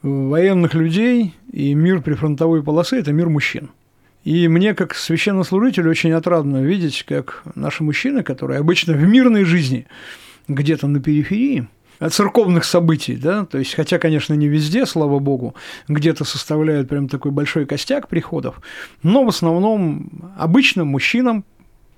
военных 0.02 0.74
людей 0.74 1.34
и 1.52 1.74
мир 1.74 2.02
прифронтовой 2.02 2.64
полосы– 2.64 2.98
это 3.00 3.12
мир 3.14 3.30
мужчин. 3.30 3.70
И 4.24 4.48
мне, 4.48 4.74
как 4.74 4.96
священнослужителю, 4.96 5.90
очень 5.92 6.14
отрадно 6.14 6.64
видеть, 6.64 7.04
как 7.08 7.44
наши 7.56 7.84
мужчины, 7.84 8.24
которые 8.24 8.60
обычно 8.60 8.94
в 8.94 9.04
мирной 9.04 9.44
жизни 9.44 9.86
где-то 10.48 10.88
на 10.88 11.02
периферии 11.02 11.68
церковных 12.10 12.66
событий, 12.66 13.16
да, 13.16 13.46
то 13.46 13.58
есть, 13.58 13.76
хотя, 13.76 14.00
конечно, 14.00 14.34
не 14.34 14.48
везде, 14.48 14.86
слава 14.86 15.20
богу, 15.20 15.56
где-то 15.88 16.26
составляют 16.26 16.90
прям 16.90 17.08
такой 17.08 17.32
большой 17.32 17.66
костяк 17.66 18.08
приходов, 18.08 18.62
но 19.04 19.24
в 19.24 19.30
основном 19.30 20.10
обычным 20.38 20.88
мужчинам 20.88 21.46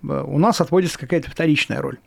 э, 0.04 0.24
у 0.28 0.38
нас 0.38 0.62
отводится 0.62 1.00
какая-то 1.00 1.32
вторичная 1.32 1.82
роль. 1.82 1.98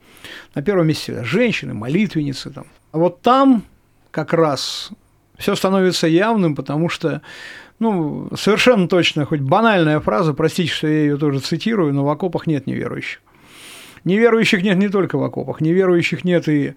На 0.55 0.63
первом 0.63 0.87
месте 0.89 1.23
женщины, 1.25 1.75
молитвенницы. 1.75 2.51
Там. 2.51 2.67
А 2.93 2.99
вот 2.99 3.23
там 3.23 3.63
как 4.11 4.33
раз 4.33 4.91
все 5.37 5.55
становится 5.55 6.07
явным, 6.07 6.57
потому 6.57 6.89
что, 6.89 7.23
ну, 7.79 8.29
совершенно 8.37 8.89
точно, 8.89 9.25
хоть 9.25 9.41
банальная 9.41 10.01
фраза, 10.01 10.35
простите, 10.35 10.73
что 10.73 10.89
я 10.89 11.01
ее 11.01 11.17
тоже 11.17 11.41
цитирую, 11.41 11.95
но 11.95 12.05
в 12.05 12.09
окопах 12.09 12.47
нет 12.47 12.67
неверующих. 12.67 13.21
Неверующих 14.05 14.63
нет 14.63 14.79
не 14.79 14.89
только 14.89 15.19
в 15.19 15.23
окопах, 15.23 15.61
неверующих 15.61 16.25
нет 16.25 16.49
и, 16.49 16.75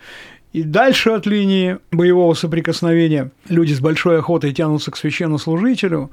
и 0.53 0.63
дальше 0.63 1.11
от 1.11 1.25
линии 1.25 1.77
боевого 1.91 2.33
соприкосновения. 2.33 3.31
Люди 3.47 3.73
с 3.73 3.79
большой 3.79 4.19
охотой 4.19 4.53
тянутся 4.53 4.91
к 4.91 4.97
священнослужителю. 4.97 6.11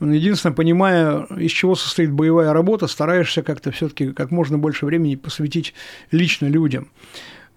Единственное, 0.00 0.54
понимая, 0.54 1.26
из 1.36 1.50
чего 1.50 1.74
состоит 1.74 2.12
боевая 2.12 2.52
работа, 2.52 2.86
стараешься 2.86 3.42
как-то 3.42 3.70
все-таки 3.70 4.12
как 4.12 4.30
можно 4.30 4.58
больше 4.58 4.86
времени 4.86 5.14
посвятить 5.14 5.74
лично 6.10 6.46
людям. 6.46 6.88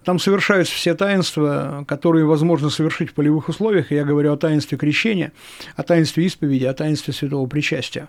Там 0.04 0.18
совершаются 0.18 0.74
все 0.74 0.94
таинства, 0.94 1.84
которые 1.88 2.26
возможно 2.26 2.68
совершить 2.68 3.10
в 3.10 3.14
полевых 3.14 3.48
условиях. 3.48 3.90
Я 3.90 4.04
говорю 4.04 4.34
о 4.34 4.36
таинстве 4.36 4.76
крещения, 4.76 5.32
о 5.76 5.82
таинстве 5.82 6.26
исповеди, 6.26 6.66
о 6.66 6.74
таинстве 6.74 7.14
святого 7.14 7.46
причастия. 7.46 8.08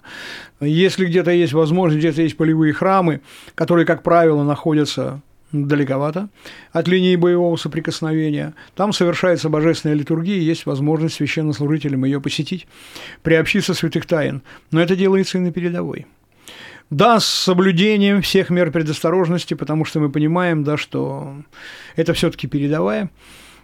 Если 0.60 1.05
где-то 1.05 1.31
есть 1.31 1.53
возможность, 1.53 2.00
где-то 2.00 2.22
есть 2.22 2.36
полевые 2.36 2.74
храмы, 2.74 3.22
которые, 3.55 3.86
как 3.86 4.03
правило, 4.03 4.43
находятся 4.43 5.22
далековато 5.52 6.30
от 6.72 6.88
линии 6.88 7.16
боевого 7.16 7.56
соприкосновения. 7.56 8.54
Там 8.75 8.94
совершается 8.94 9.50
божественная 9.50 9.96
литургия, 9.96 10.40
есть 10.40 10.66
возможность 10.66 11.16
священнослужителям 11.16 12.06
ее 12.06 12.20
посетить, 12.20 12.68
приобщиться 13.24 13.74
святых 13.74 14.06
тайн. 14.06 14.42
Но 14.72 14.82
это 14.82 14.96
делается 14.96 15.38
и 15.38 15.42
на 15.42 15.52
передовой. 15.52 16.06
Да, 16.92 17.20
с 17.20 17.25
соблюдением 17.25 18.22
всех 18.22 18.50
мер 18.50 18.72
предосторожности, 18.72 19.56
потому 19.56 19.86
что 19.86 20.00
мы 20.00 20.12
понимаем, 20.12 20.64
да, 20.64 20.78
что 20.78 21.36
это 21.96 22.14
все-таки 22.14 22.48
передовая. 22.48 23.10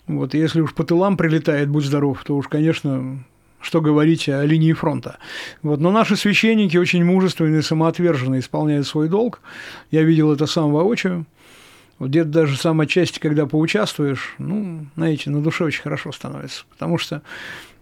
Вот, 0.08 0.34
и 0.34 0.40
если 0.40 0.62
уж 0.62 0.74
по 0.74 0.84
тылам 0.84 1.18
прилетает, 1.18 1.70
будь 1.70 1.86
здоров, 1.86 2.24
то 2.24 2.36
уж, 2.36 2.48
конечно, 2.48 3.24
что 3.62 3.80
говорить 3.80 4.28
о 4.28 4.44
линии 4.44 4.74
фронта. 4.74 5.18
Вот. 5.62 5.80
Но 5.80 5.92
наши 5.92 6.16
священники 6.16 6.78
очень 6.78 7.06
мужественные 7.06 7.60
и 7.60 7.64
самоотверженно 7.64 8.40
исполняют 8.40 8.88
свой 8.88 9.08
долг. 9.08 9.42
Я 9.92 10.04
видел 10.04 10.32
это 10.34 10.48
сам 10.48 10.72
воочию. 10.72 11.26
Вот 12.02 12.10
где-то 12.10 12.30
даже 12.30 12.58
сам 12.58 12.82
отчасти, 12.82 13.20
когда 13.20 13.46
поучаствуешь, 13.46 14.34
ну, 14.40 14.88
знаете, 14.96 15.30
на 15.30 15.40
душе 15.40 15.66
очень 15.66 15.84
хорошо 15.84 16.12
становится. 16.12 16.64
Потому 16.72 16.98
что, 16.98 17.22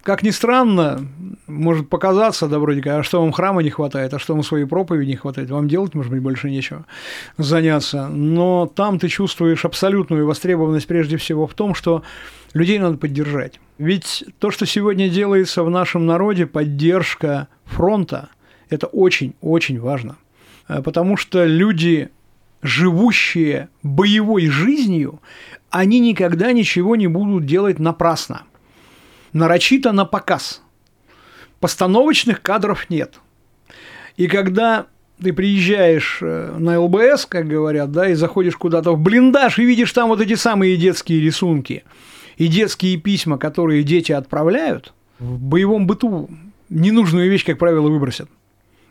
как 0.03 0.23
ни 0.23 0.31
странно, 0.31 1.07
может 1.47 1.87
показаться, 1.87 2.49
да, 2.49 2.59
вроде 2.59 2.81
как, 2.81 2.99
а 2.99 3.03
что 3.03 3.21
вам 3.21 3.31
храма 3.31 3.63
не 3.63 3.69
хватает, 3.69 4.13
а 4.13 4.19
что 4.19 4.33
вам 4.33 4.43
своей 4.43 4.65
проповеди 4.65 5.11
не 5.11 5.15
хватает, 5.15 5.49
вам 5.49 5.69
делать, 5.69 5.95
может 5.95 6.11
быть, 6.11 6.21
больше 6.21 6.49
нечего 6.49 6.85
заняться. 7.37 8.09
Но 8.09 8.65
там 8.67 8.99
ты 8.99 9.07
чувствуешь 9.07 9.63
абсолютную 9.63 10.27
востребованность 10.27 10.87
прежде 10.87 11.15
всего 11.15 11.47
в 11.47 11.53
том, 11.53 11.73
что 11.73 12.03
людей 12.53 12.77
надо 12.77 12.97
поддержать. 12.97 13.61
Ведь 13.77 14.25
то, 14.39 14.51
что 14.51 14.65
сегодня 14.65 15.07
делается 15.07 15.63
в 15.63 15.69
нашем 15.69 16.05
народе, 16.05 16.45
поддержка 16.45 17.47
фронта, 17.63 18.27
это 18.69 18.87
очень-очень 18.87 19.79
важно. 19.79 20.17
Э, 20.67 20.81
Потому 20.81 21.15
что 21.15 21.45
люди, 21.45 22.09
живущие 22.61 23.69
боевой 23.83 24.47
жизнью, 24.47 25.21
они 25.69 25.99
никогда 25.99 26.51
ничего 26.51 26.95
не 26.95 27.07
будут 27.07 27.45
делать 27.45 27.79
напрасно. 27.79 28.43
Нарочито 29.33 29.91
на 29.91 30.05
показ. 30.05 30.61
Постановочных 31.59 32.41
кадров 32.41 32.89
нет. 32.89 33.19
И 34.17 34.27
когда 34.27 34.87
ты 35.21 35.33
приезжаешь 35.33 36.19
э, 36.21 36.55
на 36.57 36.79
ЛБС, 36.79 37.25
как 37.25 37.47
говорят, 37.47 37.91
да, 37.91 38.09
и 38.09 38.13
заходишь 38.13 38.55
куда-то 38.55 38.93
в 38.93 38.99
блиндаж 38.99 39.59
и 39.59 39.65
видишь 39.65 39.91
там 39.91 40.09
вот 40.09 40.21
эти 40.21 40.35
самые 40.35 40.77
детские 40.77 41.21
рисунки 41.21 41.83
и 42.37 42.47
детские 42.47 42.97
письма, 42.97 43.37
которые 43.37 43.83
дети 43.83 44.11
отправляют, 44.11 44.93
в 45.19 45.37
боевом 45.39 45.87
быту 45.87 46.29
ненужную 46.69 47.29
вещь, 47.29 47.45
как 47.45 47.57
правило, 47.57 47.89
выбросят. 47.89 48.29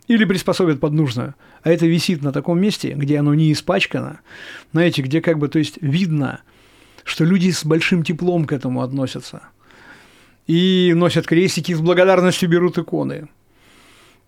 Или 0.09 0.25
приспособят 0.25 0.79
под 0.79 0.93
нужную. 0.93 1.35
А 1.61 1.69
это 1.69 1.85
висит 1.85 2.23
на 2.23 2.31
таком 2.31 2.59
месте, 2.59 2.93
где 2.93 3.19
оно 3.19 3.35
не 3.35 3.53
испачкано, 3.53 4.21
знаете, 4.73 5.03
где 5.03 5.21
как 5.21 5.37
бы, 5.37 5.49
то 5.49 5.59
есть 5.59 5.77
видно, 5.81 6.41
что 7.03 7.23
люди 7.23 7.51
с 7.51 7.63
большим 7.63 8.03
теплом 8.03 8.45
к 8.45 8.51
этому 8.51 8.81
относятся. 8.81 9.43
И 10.47 10.93
носят 10.95 11.27
крестики, 11.27 11.75
с 11.75 11.79
благодарностью 11.79 12.49
берут 12.49 12.79
иконы. 12.79 13.29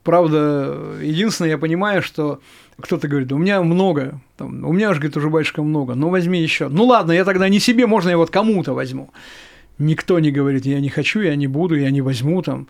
Правда, 0.04 1.00
единственное, 1.02 1.50
я 1.50 1.58
понимаю, 1.58 2.04
что 2.04 2.42
кто-то 2.80 3.08
говорит, 3.08 3.32
у 3.32 3.40
меня 3.40 3.64
много, 3.64 4.22
там, 4.38 4.64
у 4.64 4.74
меня 4.74 4.94
же, 4.94 5.00
говорит, 5.00 5.18
уже 5.18 5.32
батюшка 5.32 5.64
много, 5.64 5.96
ну 5.96 6.10
возьми 6.10 6.40
еще. 6.40 6.70
Ну 6.70 6.86
ладно, 6.86 7.12
я 7.12 7.26
тогда 7.26 7.50
не 7.50 7.60
себе, 7.60 7.88
можно 7.88 8.10
я 8.10 8.18
вот 8.18 8.30
кому-то 8.30 8.74
возьму. 8.74 9.12
Никто 9.80 10.20
не 10.20 10.32
говорит, 10.32 10.66
я 10.66 10.80
не 10.80 10.90
хочу, 10.90 11.22
я 11.22 11.36
не 11.36 11.48
буду, 11.48 11.75
я 11.75 11.90
не 11.90 12.01
возьму 12.01 12.42
там. 12.42 12.68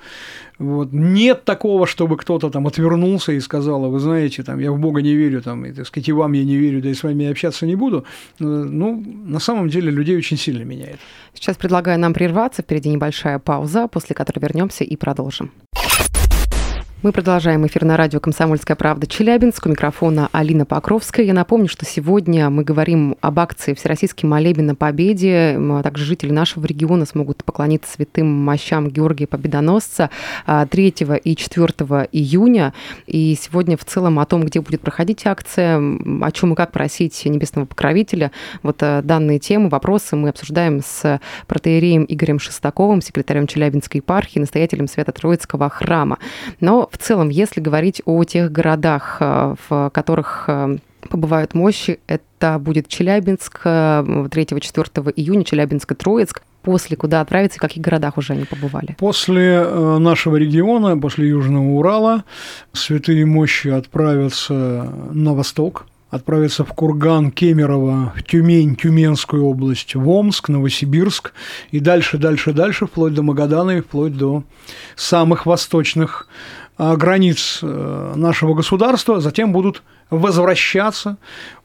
Вот. 0.60 0.94
Нет 0.94 1.44
такого, 1.44 1.86
чтобы 1.86 2.18
кто-то 2.18 2.50
там 2.50 2.68
отвернулся 2.68 3.32
и 3.32 3.40
сказал, 3.40 3.84
«А 3.86 3.90
вы 3.90 4.00
знаете, 4.00 4.44
там, 4.44 4.60
я 4.60 4.72
в 4.72 4.80
Бога 4.80 5.02
не 5.02 5.16
верю, 5.16 5.42
там, 5.42 5.66
и, 5.66 5.74
так 5.74 5.88
сказать, 5.88 6.10
и 6.10 6.14
вам 6.14 6.34
я 6.34 6.46
не 6.46 6.56
верю, 6.56 6.82
да 6.82 6.90
и 6.90 6.94
с 6.94 7.04
вами 7.04 7.24
я 7.24 7.32
общаться 7.32 7.66
не 7.66 7.76
буду. 7.76 8.06
Э, 8.40 8.44
Ну, 8.44 9.04
на 9.26 9.40
самом 9.40 9.70
деле, 9.70 9.92
людей 9.92 10.18
очень 10.18 10.38
сильно 10.38 10.64
меняет. 10.64 11.00
Сейчас 11.34 11.58
предлагаю 11.58 12.00
нам 12.00 12.14
прерваться, 12.14 12.62
впереди 12.62 12.90
небольшая 12.90 13.40
пауза, 13.40 13.88
после 13.88 14.16
которой 14.16 14.40
вернемся 14.40 14.84
и 14.84 14.96
продолжим. 14.96 15.52
Мы 17.04 17.12
продолжаем 17.12 17.66
эфир 17.66 17.84
на 17.84 17.98
радио 17.98 18.20
«Комсомольская 18.20 18.78
правда» 18.78 19.08
Челябинск. 19.08 19.66
У 19.66 19.70
микрофона 19.70 20.30
Алина 20.32 20.68
Покровская. 20.68 21.26
Я 21.26 21.34
напомню, 21.34 21.68
что 21.68 21.84
сегодня 21.84 22.52
мы 22.52 22.64
говорим 22.64 23.18
об 23.22 23.40
акции 23.40 23.74
«Всероссийский 23.74 24.30
молебен 24.30 24.68
на 24.68 24.76
победе». 24.76 25.58
А 25.60 25.82
Также 25.82 26.06
жители 26.06 26.30
нашего 26.30 26.64
региона 26.64 27.08
смогут 27.08 27.44
поклониться 27.44 27.92
святым 27.92 28.28
мощам 28.28 28.88
Георгия 28.88 29.26
Победоносца 29.26 30.12
а, 30.46 30.68
3 30.68 30.94
и 31.24 31.36
4 31.36 31.68
июня. 32.12 32.72
И 33.08 33.36
сегодня 33.42 33.78
в 33.78 33.86
целом 33.86 34.20
о 34.20 34.26
том, 34.28 34.44
где 34.44 34.62
будет 34.62 34.82
проходить 34.82 35.26
акция, 35.26 35.78
о 35.78 36.32
чем 36.32 36.54
и 36.54 36.56
как 36.56 36.72
просить 36.72 37.26
небесного 37.26 37.66
покровителя. 37.66 38.32
Вот 38.62 38.78
э, 38.84 39.02
данные 39.02 39.40
темы, 39.40 39.70
вопросы 39.70 40.16
мы 40.16 40.30
обсуждаем 40.30 40.82
с 40.86 41.20
протеереем 41.48 42.06
Игорем 42.08 42.38
Шестаковым, 42.38 43.02
секретарем 43.02 43.48
Челябинской 43.48 44.02
епархии, 44.02 44.38
настоятелем 44.38 44.88
Свято-Троицкого 44.88 45.68
храма. 45.72 46.20
Но 46.60 46.91
в 46.92 46.98
целом, 46.98 47.30
если 47.30 47.62
говорить 47.62 48.02
о 48.06 48.24
тех 48.24 48.52
городах, 48.52 49.18
э, 49.20 49.56
в 49.70 49.90
которых 49.94 50.46
э, 50.48 50.78
побывают 51.10 51.54
мощи, 51.54 52.00
это 52.08 52.60
будет 52.60 52.88
Челябинск 52.88 53.62
э, 53.64 53.70
3-4 54.30 55.14
июня, 55.16 55.44
Челябинск 55.44 55.92
и 55.92 55.96
Троицк. 55.96 56.42
После 56.62 56.96
куда 56.96 57.22
отправиться 57.22 57.56
и 57.56 57.58
в 57.58 57.62
каких 57.62 57.82
городах 57.82 58.18
уже 58.18 58.34
они 58.34 58.46
побывали? 58.46 58.96
После 59.00 59.64
э, 59.66 59.98
нашего 59.98 60.36
региона, 60.36 60.96
после 60.98 61.30
Южного 61.30 61.64
Урала, 61.72 62.24
святые 62.72 63.26
мощи 63.26 63.70
отправятся 63.70 64.94
на 65.12 65.34
восток, 65.34 65.88
отправятся 66.12 66.64
в 66.64 66.74
Курган, 66.74 67.32
Кемерово, 67.32 68.14
в 68.16 68.24
Тюмень, 68.24 68.76
Тюменскую 68.76 69.44
область, 69.44 69.96
в 69.96 70.08
Омск, 70.08 70.50
Новосибирск 70.50 71.34
и 71.72 71.80
дальше, 71.80 72.20
дальше, 72.20 72.54
дальше, 72.54 72.86
вплоть 72.86 73.16
до 73.16 73.24
Магадана 73.24 73.72
и 73.78 73.82
вплоть 73.82 74.16
до 74.16 74.44
самых 74.96 75.48
восточных 75.48 76.28
границ 76.82 77.60
э, 77.62 78.14
нашего 78.16 78.54
государства, 78.56 79.20
затем 79.20 79.52
будут 79.52 79.84
возвращаться 80.10 81.18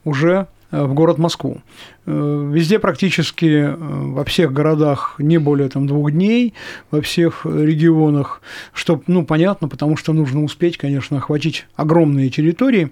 уже 0.04 0.46
э, 0.70 0.85
в 0.85 0.92
город 0.92 1.16
Москву. 1.16 1.62
Э, 2.04 2.50
везде 2.52 2.78
практически 2.78 3.75
во 3.78 4.25
всех 4.25 4.52
городах 4.52 5.14
не 5.18 5.38
более 5.38 5.70
там, 5.70 5.87
двух 5.87 6.12
дней, 6.12 6.52
во 6.90 7.00
всех 7.00 7.46
регионах, 7.46 8.42
что, 8.75 9.00
ну, 9.06 9.25
понятно, 9.25 9.68
потому 9.68 9.96
что 9.96 10.12
нужно 10.12 10.44
успеть, 10.44 10.76
конечно, 10.76 11.16
охватить 11.16 11.66
огромные 11.76 12.28
территории. 12.28 12.90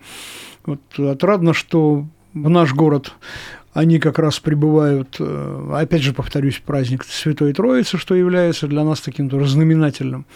Вот 0.64 0.80
отрадно, 0.98 1.52
что 1.52 2.06
в 2.32 2.48
наш 2.48 2.72
город 2.72 3.12
они 3.74 3.98
как 3.98 4.20
раз 4.20 4.38
прибывают, 4.38 5.16
э, 5.18 5.70
опять 5.74 6.02
же, 6.02 6.14
повторюсь, 6.14 6.62
праздник 6.64 7.04
Святой 7.04 7.52
Троицы, 7.52 7.98
что 7.98 8.14
является 8.14 8.68
для 8.68 8.84
нас 8.84 9.00
таким 9.00 9.28
тоже 9.28 9.48
знаменательным 9.48 10.26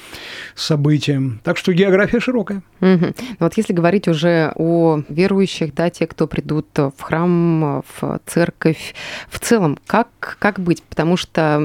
событием. 0.56 1.40
Так 1.44 1.56
что 1.56 1.72
география 1.72 2.18
широкая. 2.18 2.62
Угу. 2.80 3.06
Ну 3.06 3.14
вот 3.38 3.56
если 3.56 3.72
говорить 3.72 4.08
уже 4.08 4.52
о 4.56 5.02
верующих, 5.08 5.72
да, 5.72 5.88
те, 5.88 6.08
кто 6.08 6.26
придут 6.26 6.66
в 6.76 7.00
храм, 7.00 7.84
в 8.00 8.20
церковь, 8.26 8.94
в 9.30 9.38
целом, 9.38 9.78
как, 9.86 10.08
как 10.40 10.58
быть? 10.58 10.82
Потому 10.82 11.16
что 11.16 11.58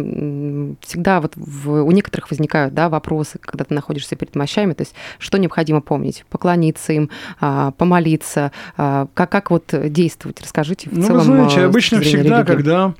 всегда 0.81 1.21
вот 1.21 1.33
в, 1.35 1.83
у 1.83 1.91
некоторых 1.91 2.29
возникают 2.29 2.75
да, 2.75 2.87
вопросы, 2.87 3.39
когда 3.41 3.65
ты 3.65 3.73
находишься 3.73 4.15
перед 4.15 4.35
мощами, 4.35 4.73
то 4.73 4.81
есть 4.81 4.93
что 5.17 5.39
необходимо 5.39 5.81
помнить? 5.81 6.23
Поклониться 6.29 6.93
им, 6.93 7.09
а, 7.39 7.71
помолиться, 7.71 8.51
а, 8.77 9.07
как, 9.15 9.31
как 9.31 9.49
вот 9.49 9.73
действовать? 9.73 10.39
Расскажите 10.39 10.91
в 10.91 10.97
ну, 10.97 11.03
целом. 11.03 11.19
Вы 11.19 11.25
знаете, 11.25 11.62
обычно 11.65 12.01
всегда, 12.01 12.37
религии. 12.37 12.45
когда 12.45 12.93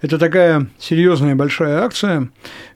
это 0.00 0.18
такая 0.18 0.66
серьезная 0.78 1.34
большая 1.34 1.82
акция, 1.82 2.30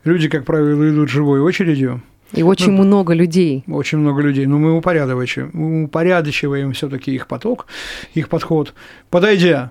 люди, 0.05 0.29
как 0.29 0.45
правило, 0.45 0.89
идут 0.89 1.09
живой 1.09 1.41
очередью. 1.41 2.03
И 2.33 2.43
очень 2.43 2.73
ну, 2.73 2.83
много 2.83 3.15
людей. 3.15 3.65
Очень 3.69 3.99
много 3.99 4.21
людей. 4.21 4.47
Но 4.47 4.59
мы 4.59 4.77
упорядочиваем, 4.77 5.85
упорядочиваем 5.85 6.73
все-таки 6.73 7.15
их 7.15 7.29
поток, 7.29 7.67
их 8.15 8.29
подход. 8.29 8.75
Подойдя 9.11 9.71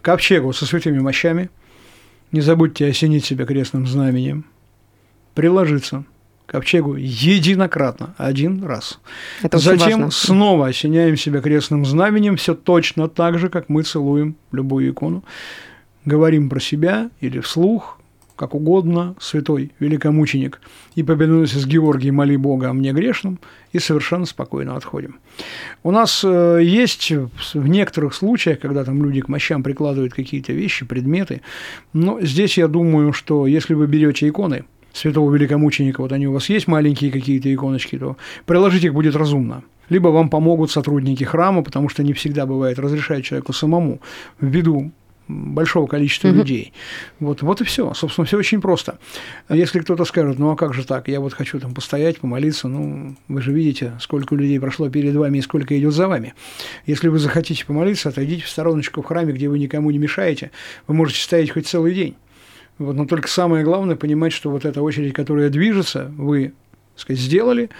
к 0.00 0.04
ковчегу 0.04 0.52
со 0.52 0.64
святыми 0.64 1.00
мощами, 1.00 1.50
не 2.30 2.40
забудьте 2.40 2.86
осенить 2.86 3.24
себя 3.24 3.46
крестным 3.46 3.86
знаменем, 3.86 4.44
приложиться 5.34 6.04
к 6.46 6.50
ковчегу 6.50 6.94
единократно, 6.96 8.14
один 8.18 8.64
раз. 8.64 9.00
Это 9.42 9.58
Затем 9.58 10.02
важно. 10.02 10.10
снова 10.10 10.66
осеняем 10.68 11.16
себя 11.16 11.40
крестным 11.40 11.84
знаменем, 11.84 12.36
все 12.36 12.54
точно 12.54 13.08
так 13.08 13.38
же, 13.38 13.48
как 13.48 13.68
мы 13.68 13.82
целуем 13.82 14.36
любую 14.52 14.90
икону. 14.90 15.24
Говорим 16.04 16.50
про 16.50 16.60
себя 16.60 17.10
или 17.20 17.40
вслух, 17.40 17.98
как 18.36 18.54
угодно, 18.54 19.14
святой 19.20 19.70
великомученик, 19.78 20.60
и 20.96 21.02
победуйся 21.02 21.60
с 21.60 21.66
Георгием, 21.66 22.16
моли 22.16 22.36
Бога 22.36 22.70
о 22.70 22.72
мне 22.72 22.92
грешном, 22.92 23.38
и 23.72 23.78
совершенно 23.78 24.26
спокойно 24.26 24.76
отходим. 24.76 25.16
У 25.82 25.90
нас 25.90 26.22
э, 26.24 26.60
есть 26.62 27.10
в 27.10 27.68
некоторых 27.68 28.14
случаях, 28.14 28.58
когда 28.58 28.84
там 28.84 29.02
люди 29.02 29.20
к 29.20 29.28
мощам 29.28 29.62
прикладывают 29.62 30.14
какие-то 30.14 30.52
вещи, 30.52 30.84
предметы, 30.84 31.42
но 31.92 32.20
здесь 32.20 32.58
я 32.58 32.68
думаю, 32.68 33.12
что 33.12 33.46
если 33.46 33.74
вы 33.74 33.86
берете 33.86 34.28
иконы– 34.28 34.64
святого 34.94 35.34
великомученика, 35.34 36.00
вот 36.00 36.12
они 36.12 36.26
у 36.26 36.32
вас 36.32 36.48
есть 36.48 36.66
маленькие 36.66 37.10
какие-то 37.10 37.52
иконочки, 37.52 37.98
то 37.98 38.16
приложить 38.46 38.84
их 38.84 38.94
будет 38.94 39.16
разумно. 39.16 39.62
Либо 39.90 40.08
вам 40.08 40.30
помогут 40.30 40.70
сотрудники 40.70 41.24
храма, 41.24 41.62
потому 41.62 41.90
что 41.90 42.02
не 42.02 42.14
всегда 42.14 42.46
бывает 42.46 42.78
разрешать 42.78 43.24
человеку 43.24 43.52
самому 43.52 44.00
ввиду 44.40 44.92
большого 45.26 45.86
количества 45.86 46.28
угу. 46.28 46.38
людей. 46.38 46.72
Вот, 47.18 47.42
вот 47.42 47.60
и 47.60 47.64
все. 47.64 47.92
Собственно, 47.94 48.26
все 48.26 48.38
очень 48.38 48.60
просто. 48.60 48.98
Если 49.48 49.80
кто-то 49.80 50.04
скажет, 50.04 50.38
ну 50.38 50.50
а 50.50 50.56
как 50.56 50.74
же 50.74 50.84
так, 50.84 51.08
я 51.08 51.20
вот 51.20 51.32
хочу 51.32 51.58
там 51.58 51.74
постоять, 51.74 52.18
помолиться, 52.18 52.68
ну, 52.68 53.16
вы 53.28 53.42
же 53.42 53.52
видите, 53.52 53.94
сколько 54.00 54.34
людей 54.34 54.60
прошло 54.60 54.88
перед 54.90 55.14
вами 55.14 55.38
и 55.38 55.42
сколько 55.42 55.78
идет 55.78 55.94
за 55.94 56.08
вами. 56.08 56.34
Если 56.86 57.08
вы 57.08 57.18
захотите 57.18 57.64
помолиться, 57.64 58.10
отойдите 58.10 58.44
в 58.44 58.48
стороночку 58.48 59.02
в 59.02 59.06
храме, 59.06 59.32
где 59.32 59.48
вы 59.48 59.58
никому 59.58 59.90
не 59.90 59.98
мешаете, 59.98 60.50
вы 60.86 60.94
можете 60.94 61.20
стоять 61.20 61.50
хоть 61.50 61.66
целый 61.66 61.94
день. 61.94 62.16
Вот, 62.78 62.96
но 62.96 63.06
только 63.06 63.28
самое 63.28 63.64
главное 63.64 63.96
понимать, 63.96 64.32
что 64.32 64.50
вот 64.50 64.64
эта 64.64 64.82
очередь, 64.82 65.14
которая 65.14 65.48
движется, 65.48 66.10
вы 66.16 66.54
сказать, 66.96 67.20
сделали, 67.20 67.70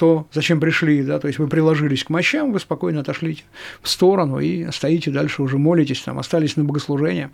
то 0.00 0.26
зачем 0.32 0.60
пришли, 0.60 1.02
да, 1.02 1.18
то 1.18 1.26
есть 1.26 1.38
вы 1.38 1.46
приложились 1.46 2.04
к 2.04 2.08
мощам, 2.08 2.52
вы 2.52 2.58
спокойно 2.58 3.00
отошли 3.00 3.44
в 3.82 3.88
сторону 3.90 4.38
и 4.40 4.70
стоите 4.72 5.10
дальше, 5.10 5.42
уже 5.42 5.58
молитесь, 5.58 6.00
там, 6.00 6.18
остались 6.18 6.56
на 6.56 6.64
богослужение. 6.64 7.30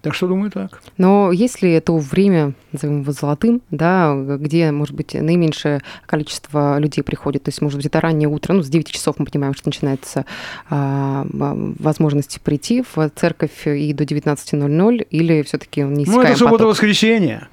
Так 0.00 0.14
что 0.14 0.26
думаю 0.26 0.50
так. 0.50 0.80
Но 0.96 1.32
если 1.32 1.70
это 1.72 1.92
время, 1.92 2.54
назовем 2.72 3.02
его 3.02 3.12
золотым, 3.12 3.60
да, 3.70 4.14
где, 4.38 4.70
может 4.70 4.94
быть, 4.94 5.12
наименьшее 5.12 5.82
количество 6.06 6.78
людей 6.78 7.02
приходит, 7.02 7.42
то 7.42 7.50
есть, 7.50 7.60
может 7.60 7.76
быть, 7.76 7.86
это 7.86 8.00
раннее 8.00 8.28
утро, 8.28 8.54
ну, 8.54 8.62
с 8.62 8.68
9 8.68 8.90
часов 8.90 9.16
мы 9.18 9.26
понимаем, 9.26 9.54
что 9.54 9.68
начинается 9.68 10.24
а, 10.70 11.26
возможность 11.30 12.40
прийти 12.40 12.84
в 12.94 13.10
церковь 13.16 13.66
и 13.66 13.92
до 13.92 14.04
19.00, 14.04 15.06
или 15.10 15.42
все 15.42 15.58
таки 15.58 15.82
не 15.82 16.06
Ну, 16.06 16.22
это 16.22 16.36
суббота-воскресенье. 16.36 17.48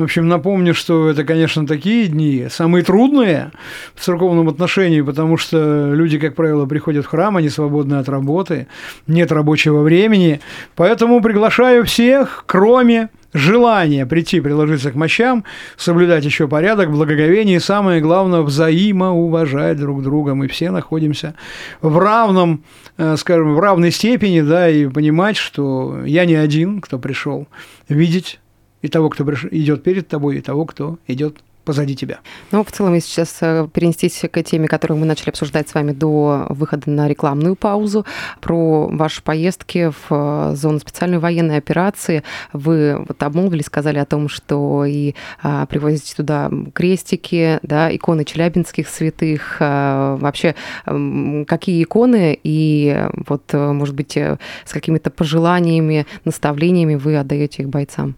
В 0.00 0.04
общем, 0.04 0.28
напомню, 0.28 0.72
что 0.72 1.10
это, 1.10 1.24
конечно, 1.24 1.66
такие 1.66 2.06
дни, 2.06 2.46
самые 2.48 2.82
трудные 2.82 3.52
в 3.94 4.00
церковном 4.00 4.48
отношении, 4.48 5.02
потому 5.02 5.36
что 5.36 5.92
люди, 5.92 6.18
как 6.18 6.34
правило, 6.34 6.64
приходят 6.64 7.04
в 7.04 7.08
храм, 7.08 7.36
они 7.36 7.50
свободны 7.50 7.96
от 7.96 8.08
работы, 8.08 8.66
нет 9.06 9.30
рабочего 9.30 9.82
времени. 9.82 10.40
Поэтому 10.74 11.20
приглашаю 11.20 11.84
всех, 11.84 12.44
кроме 12.46 13.10
желания 13.34 14.06
прийти, 14.06 14.40
приложиться 14.40 14.90
к 14.90 14.94
мощам, 14.94 15.44
соблюдать 15.76 16.24
еще 16.24 16.48
порядок, 16.48 16.90
благоговение 16.90 17.58
и, 17.58 17.60
самое 17.60 18.00
главное, 18.00 18.40
взаимоуважать 18.40 19.78
друг 19.78 20.02
друга. 20.02 20.34
Мы 20.34 20.48
все 20.48 20.70
находимся 20.70 21.34
в 21.82 21.98
равном, 21.98 22.64
э, 22.96 23.16
скажем, 23.18 23.54
в 23.54 23.60
равной 23.60 23.90
степени, 23.90 24.40
да, 24.40 24.66
и 24.70 24.86
понимать, 24.86 25.36
что 25.36 26.06
я 26.06 26.24
не 26.24 26.36
один, 26.36 26.80
кто 26.80 26.98
пришел 26.98 27.48
видеть 27.90 28.39
и 28.82 28.88
того, 28.88 29.08
кто 29.10 29.24
идет 29.50 29.82
перед 29.82 30.08
тобой, 30.08 30.38
и 30.38 30.40
того, 30.40 30.64
кто 30.66 30.98
идет 31.06 31.42
позади 31.64 31.94
тебя. 31.94 32.18
Ну, 32.50 32.64
в 32.64 32.72
целом, 32.72 32.94
если 32.94 33.08
сейчас 33.08 33.38
э, 33.42 33.68
перенестись 33.72 34.22
к 34.30 34.42
теме, 34.42 34.66
которую 34.66 34.98
мы 34.98 35.06
начали 35.06 35.30
обсуждать 35.30 35.68
с 35.68 35.74
вами 35.74 35.92
до 35.92 36.46
выхода 36.48 36.90
на 36.90 37.06
рекламную 37.06 37.54
паузу, 37.54 38.06
про 38.40 38.88
ваши 38.88 39.22
поездки 39.22 39.90
в 39.90 40.06
э, 40.10 40.54
зону 40.56 40.80
специальной 40.80 41.18
военной 41.18 41.58
операции, 41.58 42.22
вы 42.52 43.04
вот 43.06 43.22
обмолвили, 43.22 43.62
сказали 43.62 43.98
о 43.98 44.04
том, 44.04 44.28
что 44.28 44.84
и 44.84 45.14
а, 45.42 45.66
привозите 45.66 46.14
туда 46.16 46.50
крестики, 46.74 47.60
да, 47.62 47.94
иконы 47.94 48.24
челябинских 48.24 48.88
святых, 48.88 49.58
а, 49.60 50.16
вообще 50.16 50.54
какие 50.84 51.82
иконы 51.82 52.38
и 52.42 53.06
вот, 53.28 53.52
может 53.52 53.94
быть, 53.94 54.16
с 54.16 54.72
какими-то 54.72 55.10
пожеланиями, 55.10 56.06
наставлениями 56.24 56.94
вы 56.94 57.16
отдаете 57.16 57.62
их 57.62 57.68
бойцам? 57.68 58.16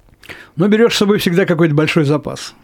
Но 0.57 0.69
берешь 0.69 0.95
с 0.95 0.99
собой 0.99 1.19
всегда 1.19 1.47
какой-то 1.47 1.75
большой 1.75 2.05
запас. 2.05 2.55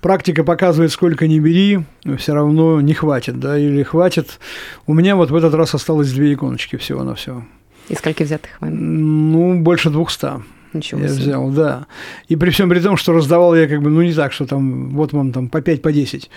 Практика 0.00 0.44
показывает, 0.44 0.92
сколько 0.92 1.26
не 1.26 1.40
бери, 1.40 1.80
все 2.18 2.34
равно 2.34 2.80
не 2.80 2.94
хватит, 2.94 3.40
да, 3.40 3.58
или 3.58 3.82
хватит. 3.82 4.38
У 4.86 4.94
меня 4.94 5.16
вот 5.16 5.30
в 5.30 5.36
этот 5.36 5.54
раз 5.54 5.74
осталось 5.74 6.12
две 6.12 6.34
иконочки 6.34 6.76
всего 6.76 7.02
на 7.02 7.14
все. 7.14 7.44
И 7.88 7.94
сколько 7.94 8.24
взятых 8.24 8.50
вами? 8.60 8.74
Ну, 8.74 9.60
больше 9.60 9.90
двухста. 9.90 10.42
Ничего 10.72 11.00
я 11.00 11.08
себе. 11.08 11.18
взял, 11.18 11.50
да. 11.50 11.86
И 12.28 12.36
при 12.36 12.50
всем 12.50 12.68
при 12.68 12.80
том, 12.80 12.96
что 12.96 13.12
раздавал 13.12 13.54
я 13.54 13.66
как 13.66 13.80
бы, 13.82 13.90
ну, 13.90 14.02
не 14.02 14.12
так, 14.12 14.32
что 14.32 14.46
там, 14.46 14.90
вот 14.90 15.12
вам 15.12 15.32
там 15.32 15.48
по 15.48 15.60
5, 15.60 15.82
по 15.82 15.92
10. 15.92 16.30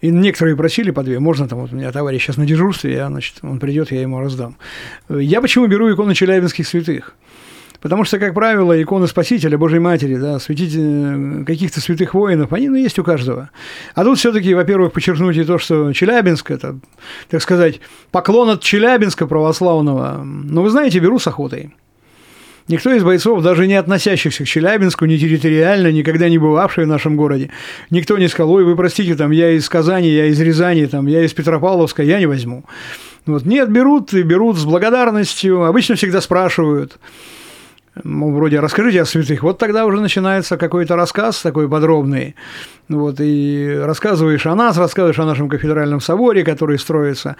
И 0.00 0.10
некоторые 0.10 0.56
просили 0.56 0.90
по 0.90 1.02
2. 1.02 1.20
Можно 1.20 1.46
там, 1.48 1.60
вот 1.60 1.72
у 1.72 1.76
меня 1.76 1.92
товарищ 1.92 2.22
сейчас 2.22 2.36
на 2.36 2.46
дежурстве, 2.46 2.94
я, 2.94 3.08
значит, 3.08 3.36
он 3.42 3.60
придет, 3.60 3.92
я 3.92 4.00
ему 4.00 4.18
раздам. 4.20 4.56
Я 5.08 5.40
почему 5.40 5.66
беру 5.66 5.92
иконы 5.92 6.14
челябинских 6.14 6.66
святых? 6.66 7.14
Потому 7.84 8.04
что, 8.04 8.18
как 8.18 8.32
правило, 8.32 8.82
иконы 8.82 9.06
Спасителя, 9.06 9.58
Божьей 9.58 9.78
Матери, 9.78 10.16
да, 10.16 10.38
светить 10.38 10.72
э, 10.74 11.44
каких-то 11.46 11.82
святых 11.82 12.14
воинов, 12.14 12.50
они 12.54 12.70
ну, 12.70 12.76
есть 12.76 12.98
у 12.98 13.04
каждого. 13.04 13.50
А 13.94 14.04
тут 14.04 14.18
все-таки, 14.18 14.54
во-первых, 14.54 14.94
подчеркнуть 14.94 15.36
и 15.36 15.44
то, 15.44 15.58
что 15.58 15.92
Челябинск– 15.92 16.50
это, 16.52 16.78
так 17.28 17.42
сказать, 17.42 17.80
поклон 18.10 18.48
от 18.48 18.62
Челябинска 18.62 19.26
православного. 19.26 20.22
Но 20.24 20.62
вы 20.62 20.70
знаете, 20.70 20.98
беру 20.98 21.18
с 21.18 21.26
охотой. 21.26 21.74
Никто 22.68 22.90
из 22.90 23.04
бойцов, 23.04 23.42
даже 23.42 23.66
не 23.66 23.74
относящихся 23.74 24.44
к 24.44 24.48
Челябинску, 24.48 25.04
не 25.04 25.18
территориально, 25.18 25.92
никогда 25.92 26.30
не 26.30 26.38
бывавший 26.38 26.86
в 26.86 26.88
нашем 26.88 27.18
городе, 27.18 27.50
никто 27.90 28.16
не 28.16 28.28
сказал, 28.28 28.52
ой, 28.52 28.64
вы 28.64 28.76
простите, 28.76 29.14
там, 29.14 29.30
я 29.30 29.50
из 29.50 29.68
Казани, 29.68 30.08
я 30.08 30.24
из 30.24 30.40
Рязани, 30.40 30.86
там, 30.86 31.06
я 31.06 31.22
из 31.22 31.34
Петропавловска, 31.34 32.02
я 32.02 32.18
не 32.18 32.24
возьму. 32.24 32.64
Вот, 33.26 33.44
нет, 33.44 33.70
берут 33.70 34.14
и 34.14 34.22
берут 34.22 34.56
с 34.56 34.64
благодарностью, 34.64 35.64
обычно 35.64 35.96
всегда 35.96 36.22
спрашивают– 36.22 36.98
ну, 38.02 38.32
вроде 38.32 38.58
расскажите 38.60 39.02
о 39.02 39.04
святых. 39.04 39.42
Вот 39.42 39.58
тогда 39.58 39.86
уже 39.86 40.00
начинается 40.00 40.56
какой-то 40.56 40.96
рассказ 40.96 41.40
такой 41.40 41.68
подробный. 41.68 42.34
Вот, 42.88 43.16
и 43.20 43.78
рассказываешь 43.80 44.46
о 44.46 44.54
нас, 44.54 44.76
рассказываешь 44.76 45.18
о 45.18 45.24
нашем 45.24 45.48
кафедральном 45.48 46.00
соборе, 46.00 46.44
который 46.44 46.78
строится. 46.78 47.36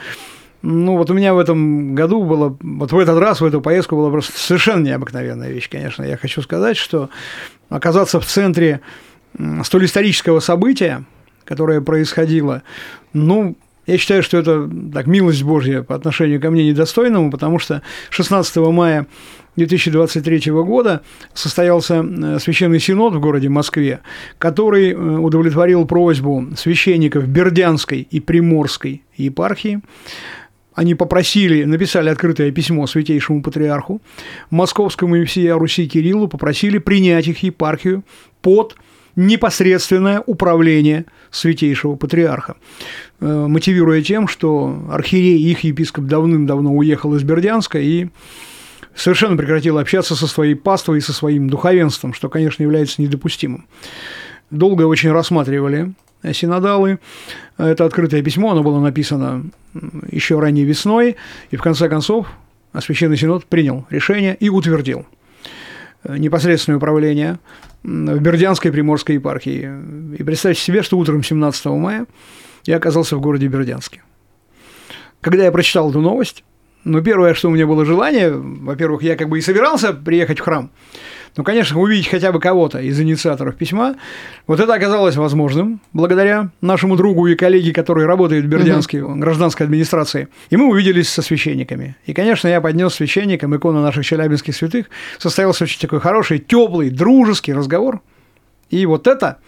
Ну, 0.62 0.97
вот 0.97 1.11
у 1.11 1.14
меня 1.14 1.35
в 1.35 1.38
этом 1.38 1.95
году 1.95 2.25
было, 2.25 2.57
вот 2.62 2.93
в 2.93 2.99
этот 2.99 3.19
раз, 3.19 3.40
в 3.40 3.45
эту 3.45 3.61
поездку 3.61 3.97
была 3.97 4.11
просто 4.11 4.33
совершенно 4.38 4.87
необыкновенная 4.87 5.51
вещь, 5.51 5.69
конечно. 5.69 6.05
Я 6.05 6.17
хочу 6.17 6.40
сказать, 6.40 6.77
что 6.77 7.11
оказаться 7.69 8.21
в 8.21 8.25
центре 8.25 8.81
столь 9.64 9.87
исторического 9.87 10.40
события, 10.40 11.05
которое 11.45 11.81
происходило, 11.81 12.62
ну, 13.12 13.57
Я 13.87 13.99
считаю, 13.99 14.23
что 14.23 14.38
это 14.38 14.69
так, 14.93 15.07
милость 15.07 15.43
Божья 15.43 15.83
по 15.83 15.95
отношению 15.95 16.40
ко 16.40 16.51
мне 16.51 16.67
недостойному, 16.67 17.31
потому 17.31 17.59
что 17.59 17.83
16 18.11 18.57
мая 18.57 19.07
2023 19.57 20.53
года 20.53 21.03
состоялся 21.33 22.05
э, 22.05 22.38
священный 22.38 22.81
синод 22.81 23.14
в 23.14 23.21
городе 23.21 23.49
Москве, 23.49 24.01
который 24.38 24.90
э, 24.90 24.95
удовлетворил 24.95 25.87
просьбу 25.87 26.49
священников 26.57 27.27
Бердянской 27.29 28.07
и 28.11 28.21
Приморской 28.21 29.03
епархии. 29.17 29.81
Они 30.75 30.97
попросили, 30.97 31.62
написали 31.64 32.09
открытое 32.09 32.51
письмо 32.51 32.87
святейшему 32.88 33.43
патриарху, 33.43 34.03
московскому 34.51 35.17
и 35.17 35.25
всей 35.25 35.53
Руси 35.53 35.88
Кириллу, 35.88 36.27
попросили 36.27 36.79
принять 36.79 37.29
их 37.29 37.45
епархию 37.45 38.03
под 38.43 38.75
непосредственное 39.17 40.21
управление 40.27 41.07
святейшего 41.31 41.95
патриарха, 41.95 42.57
э, 43.21 43.47
мотивируя 43.49 44.03
тем, 44.03 44.27
что 44.27 44.85
архиерей, 44.90 45.38
их 45.38 45.61
епископ 45.61 46.07
давным-давно 46.07 46.75
уехал 46.75 47.14
из 47.14 47.23
Бердянска 47.23 47.79
и 47.79 48.09
совершенно 48.94 49.37
прекратил 49.37 49.78
общаться 49.78 50.16
со 50.16 50.26
своей 50.26 50.54
паствой 50.54 50.98
и 50.98 51.00
со 51.00 51.12
своим 51.12 51.48
духовенством, 51.48 52.14
что, 52.14 52.28
конечно, 52.28 52.62
является 52.62 53.02
недопустимым. 53.02 53.66
Долго 54.50 54.83
очень 54.83 55.11
рассматривали 55.11 55.92
синодалы. 56.33 56.98
Это 57.59 57.85
открытое 57.85 58.22
письмо, 58.22 58.52
оно 58.52 58.62
было 58.62 58.80
написано 58.80 59.44
еще 60.11 60.38
ранней 60.38 60.64
весной, 60.64 61.16
и 61.50 61.57
в 61.57 61.62
конце 61.62 61.88
концов 61.88 62.26
Священный 62.80 63.16
Синод 63.16 63.44
принял 63.46 63.87
решение 63.90 64.37
и 64.38 64.48
утвердил 64.48 65.07
непосредственное 66.09 66.76
управление 66.78 67.38
в 67.83 68.18
Бердянской 68.20 68.72
Приморской 68.72 69.16
епархии. 69.16 69.70
И 70.18 70.22
представьте 70.22 70.62
себе, 70.62 70.83
что 70.83 70.98
утром 70.98 71.22
17 71.22 71.66
мая 71.66 72.07
я 72.64 72.76
оказался 72.76 73.16
в 73.16 73.20
городе 73.20 73.46
Бердянске. 73.46 74.02
Когда 75.20 75.44
я 75.44 75.52
прочитал 75.52 75.90
эту 75.90 76.00
новость, 76.00 76.44
ну, 76.85 77.03
первое, 77.03 77.35
что 77.35 77.49
у 77.49 77.53
меня 77.53 77.66
было 77.66 77.85
желание, 77.85 78.31
во-первых, 78.33 79.03
я 79.03 79.16
как 79.16 79.29
бы 79.29 79.38
и 79.38 79.42
собирался 79.42 79.92
приехать 79.92 80.38
в 80.38 80.42
храм, 80.42 80.70
но, 81.37 81.42
конечно, 81.42 81.81
увидеть 81.81 82.09
хотя 82.09 82.31
бы 82.31 82.38
кого-то 82.38 82.79
из 82.79 83.01
инициаторов 83.01 83.57
письма, 83.57 83.97
вот 84.47 84.61
это 84.61 84.73
оказалось 84.73 85.16
возможным 85.16 85.81
благодаря 85.92 86.51
нашему 86.61 86.97
другу 86.97 87.27
и 87.27 87.35
коллеге, 87.35 87.73
который 87.73 88.07
работает 88.07 88.44
в 88.44 88.49
Бердянской 88.49 89.01
угу. 89.01 89.16
гражданской 89.16 89.66
администрации. 89.66 90.29
И 90.51 90.57
мы 90.57 90.68
увиделись 90.68 91.09
со 91.09 91.23
священниками. 91.23 91.97
И, 92.07 92.12
конечно, 92.12 92.47
я 92.47 92.61
поднес 92.61 92.94
священникам 92.94 93.57
икону 93.57 93.83
наших 93.83 94.05
челябинских 94.05 94.55
святых. 94.55 94.87
Состоялся 95.18 95.64
очень 95.64 95.81
такой 95.81 96.01
хороший, 96.01 96.38
теплый, 96.38 96.90
дружеский 96.90 97.53
разговор. 97.53 98.01
И 98.70 98.87
вот 98.87 99.09
это 99.09 99.38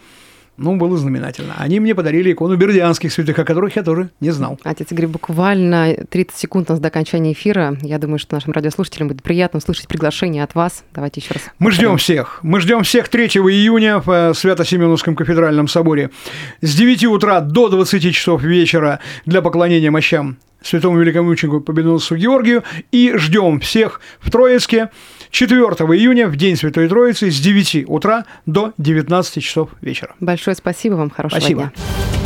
ну, 0.57 0.75
было 0.75 0.97
знаменательно. 0.97 1.53
Они 1.57 1.79
мне 1.79 1.93
подарили 1.93 2.33
икону 2.33 2.55
бердянских 2.57 3.13
святых, 3.13 3.37
о 3.37 3.45
которых 3.45 3.75
я 3.75 3.83
тоже 3.83 4.09
не 4.19 4.31
знал. 4.31 4.59
Отец 4.63 4.91
Игорь, 4.91 5.07
буквально 5.07 5.95
30 6.09 6.35
секунд 6.35 6.69
у 6.69 6.73
нас 6.73 6.79
до 6.79 6.87
окончания 6.87 7.33
эфира. 7.33 7.77
Я 7.81 7.99
думаю, 7.99 8.17
что 8.17 8.35
нашим 8.35 8.53
радиослушателям 8.53 9.07
будет 9.07 9.21
приятно 9.21 9.59
услышать 9.59 9.87
приглашение 9.87 10.43
от 10.43 10.55
вас. 10.55 10.83
Давайте 10.93 11.21
еще 11.21 11.35
раз. 11.35 11.43
Мы 11.59 11.71
ждем 11.71 11.97
всех. 11.97 12.39
Мы 12.41 12.59
ждем 12.59 12.83
всех 12.83 13.07
3 13.07 13.25
июня 13.27 13.99
в 13.99 14.33
Свято-Семеновском 14.33 15.15
кафедральном 15.15 15.67
соборе 15.67 16.09
с 16.61 16.75
9 16.75 17.05
утра 17.05 17.41
до 17.41 17.69
20 17.69 18.13
часов 18.13 18.41
вечера 18.41 18.99
для 19.25 19.41
поклонения 19.41 19.91
мощам 19.91 20.37
святому 20.61 20.99
великомученику 20.99 21.61
Победоносцу 21.61 22.15
Георгию. 22.15 22.63
И 22.91 23.13
ждем 23.15 23.59
всех 23.59 24.01
в 24.19 24.31
Троицке 24.31 24.89
4 25.37 25.59
июня 25.59 26.29
в 26.29 26.35
День 26.35 26.55
Святой 26.55 26.87
Троицы 26.87 27.29
с 27.29 27.39
9 27.39 27.87
утра 27.87 28.25
до 28.47 28.73
19 28.79 29.43
часов 29.43 29.69
вечера. 29.81 30.15
Большое 30.19 30.55
спасибо 30.55 30.95
вам, 30.95 31.11
хорошего 31.11 31.39
спасибо. 31.39 31.61
дня. 31.61 32.16